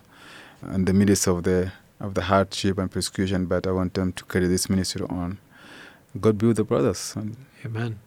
in 0.72 0.84
the 0.84 0.92
midst 0.92 1.26
of 1.26 1.42
the 1.44 1.72
of 2.00 2.14
the 2.14 2.22
hardship 2.22 2.78
and 2.78 2.90
persecution, 2.90 3.46
but 3.46 3.66
I 3.66 3.72
want 3.72 3.94
them 3.94 4.12
to 4.12 4.24
carry 4.24 4.46
this 4.46 4.68
ministry 4.68 5.06
on. 5.08 5.38
God 6.20 6.38
be 6.38 6.46
with 6.46 6.56
the 6.56 6.64
brothers. 6.64 7.14
Amen. 7.64 7.98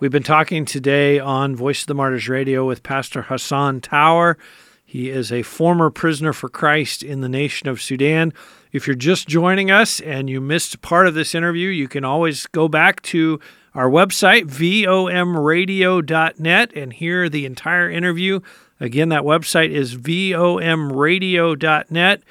We've 0.00 0.10
been 0.10 0.22
talking 0.22 0.64
today 0.64 1.18
on 1.18 1.56
Voice 1.56 1.82
of 1.82 1.86
the 1.86 1.94
Martyrs 1.94 2.28
Radio 2.28 2.66
with 2.66 2.82
Pastor 2.82 3.22
Hassan 3.22 3.80
Taour. 3.80 4.36
He 4.84 5.10
is 5.10 5.32
a 5.32 5.42
former 5.42 5.90
prisoner 5.90 6.32
for 6.32 6.48
Christ 6.48 7.02
in 7.02 7.20
the 7.20 7.28
nation 7.28 7.68
of 7.68 7.82
Sudan. 7.82 8.32
If 8.72 8.86
you're 8.86 8.96
just 8.96 9.28
joining 9.28 9.70
us 9.70 10.00
and 10.00 10.28
you 10.28 10.40
missed 10.40 10.82
part 10.82 11.06
of 11.06 11.14
this 11.14 11.34
interview, 11.34 11.68
you 11.68 11.88
can 11.88 12.04
always 12.04 12.46
go 12.46 12.68
back 12.68 13.02
to 13.02 13.40
our 13.74 13.88
website, 13.88 14.44
vomradio.net, 14.44 16.72
and 16.76 16.92
hear 16.92 17.28
the 17.28 17.46
entire 17.46 17.90
interview. 17.90 18.40
Again, 18.80 19.08
that 19.08 19.22
website 19.22 19.70
is 19.70 19.96
vomradio.net. 19.96 22.22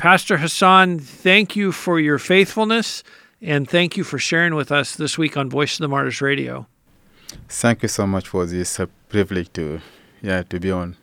Pastor 0.00 0.38
Hassan, 0.38 0.98
thank 0.98 1.54
you 1.54 1.72
for 1.72 2.00
your 2.00 2.18
faithfulness 2.18 3.04
and 3.42 3.68
thank 3.68 3.98
you 3.98 4.02
for 4.02 4.18
sharing 4.18 4.54
with 4.54 4.72
us 4.72 4.96
this 4.96 5.18
week 5.18 5.36
on 5.36 5.50
Voice 5.50 5.74
of 5.74 5.82
the 5.82 5.88
Martyrs 5.88 6.22
Radio. 6.22 6.66
Thank 7.50 7.82
you 7.82 7.88
so 7.88 8.06
much 8.06 8.26
for 8.26 8.46
this 8.46 8.80
uh, 8.80 8.86
privilege 9.10 9.52
to, 9.52 9.82
yeah, 10.22 10.42
to 10.44 10.58
be 10.58 10.70
on 10.70 10.96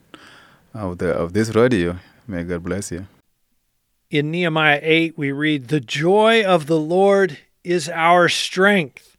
of 0.74 0.98
the 0.98 1.12
of 1.12 1.34
this 1.34 1.54
radio. 1.54 2.00
May 2.28 2.44
God 2.44 2.64
bless 2.64 2.92
you. 2.92 3.06
In 4.10 4.32
Nehemiah 4.32 4.80
8, 4.82 5.16
we 5.16 5.32
read, 5.32 5.68
The 5.68 5.80
joy 5.80 6.44
of 6.44 6.66
the 6.66 6.80
Lord 6.80 7.38
is 7.64 7.88
our 7.90 8.28
strength. 8.28 9.16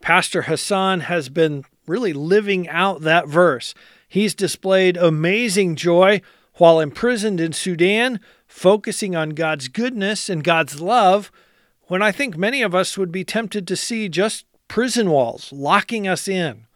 Pastor 0.00 0.42
Hassan 0.42 1.00
has 1.00 1.28
been 1.28 1.66
really 1.86 2.14
living 2.14 2.66
out 2.70 3.02
that 3.02 3.28
verse. 3.28 3.74
He's 4.08 4.34
displayed 4.34 4.96
amazing 4.96 5.76
joy 5.76 6.22
while 6.54 6.80
imprisoned 6.80 7.40
in 7.40 7.52
Sudan 7.52 8.20
focusing 8.48 9.14
on 9.14 9.30
God's 9.30 9.68
goodness 9.68 10.28
and 10.28 10.42
God's 10.42 10.80
love 10.80 11.30
when 11.82 12.02
I 12.02 12.10
think 12.10 12.36
many 12.36 12.62
of 12.62 12.74
us 12.74 12.98
would 12.98 13.12
be 13.12 13.22
tempted 13.24 13.68
to 13.68 13.76
see 13.76 14.08
just 14.08 14.44
prison 14.66 15.10
walls 15.10 15.52
locking 15.52 16.08
us 16.08 16.26
in. 16.26 16.66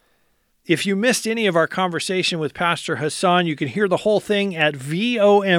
If 0.65 0.87
you 0.87 0.95
missed 0.95 1.27
any 1.27 1.49
of 1.49 1.57
our 1.57 1.67
conversation 1.67 2.39
with 2.39 2.55
Pastor 2.55 2.97
Hassan, 2.97 3.47
you 3.47 3.57
can 3.57 3.67
hear 3.69 3.89
the 3.89 3.97
whole 3.99 4.21
thing 4.21 4.55
at 4.55 4.75
vomradio.net. 4.75 5.51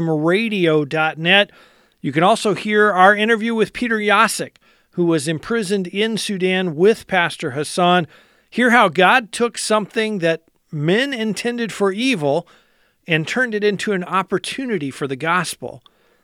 You 1.99 2.11
can 2.13 2.23
also 2.23 2.53
hear 2.53 2.91
our 2.91 3.13
interview 3.15 3.53
with 3.53 3.73
Peter 3.73 3.97
Jasek, 3.97 4.55
who 4.91 5.05
was 5.05 5.27
imprisoned 5.27 5.87
in 5.87 6.17
Sudan 6.17 6.75
with 6.75 7.05
Pastor 7.07 7.51
Hassan. 7.51 8.07
Hear 8.49 8.69
how 8.69 8.87
God 8.87 9.33
took 9.33 9.57
something 9.57 10.19
that 10.19 10.43
men 10.71 11.13
intended 11.13 11.73
for 11.73 11.91
evil 11.91 12.47
and 13.05 13.27
turned 13.27 13.53
it 13.53 13.63
into 13.63 13.91
an 13.91 14.03
opportunity 14.05 14.89
for 14.89 15.07
the 15.07 15.17
gospel. 15.17 15.83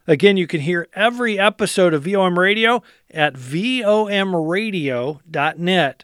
Again, 0.09 0.35
you 0.37 0.47
can 0.47 0.61
hear 0.61 0.87
every 0.95 1.37
episode 1.37 1.93
of 1.93 2.03
VOM 2.03 2.39
Radio 2.39 2.81
at 3.11 3.35
vomradio.net. 3.35 6.03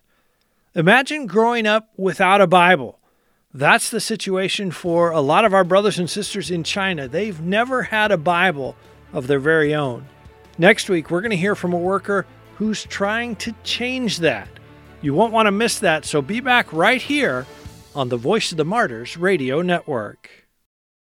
Imagine 0.76 1.26
growing 1.26 1.65
up 1.65 1.89
without 1.98 2.39
a 2.39 2.46
Bible. 2.46 3.00
That's 3.52 3.89
the 3.89 4.00
situation 4.00 4.70
for 4.70 5.10
a 5.10 5.22
lot 5.22 5.44
of 5.44 5.56
our 5.56 5.63
brothers 5.63 5.98
and 5.98 6.08
sisters 6.08 6.52
in 6.52 6.63
China. 6.63 7.08
They've 7.08 7.41
never 7.41 7.82
had 7.82 8.12
a 8.12 8.18
Bible 8.18 8.76
of 9.12 9.26
their 9.26 9.39
very 9.39 9.74
own. 9.74 10.06
Next 10.60 10.88
week, 10.88 11.10
we're 11.10 11.22
going 11.22 11.32
to 11.32 11.38
hear 11.38 11.56
from 11.56 11.74
a 11.74 11.80
worker 11.80 12.28
who's 12.58 12.84
trying 12.84 13.36
to 13.38 13.56
change 13.63 14.20
that. 14.20 14.48
You 15.02 15.15
won't 15.15 15.34
want 15.34 15.48
to 15.48 15.52
miss 15.52 15.80
that, 15.80 16.06
so 16.06 16.22
be 16.22 16.41
back 16.41 16.72
right 16.72 17.02
here 17.02 17.48
on 17.96 18.10
the 18.10 18.18
Voice 18.18 18.52
of 18.52 18.58
the 18.58 18.65
Martyrs 18.65 19.18
Radio 19.18 19.63
Network. 19.63 20.45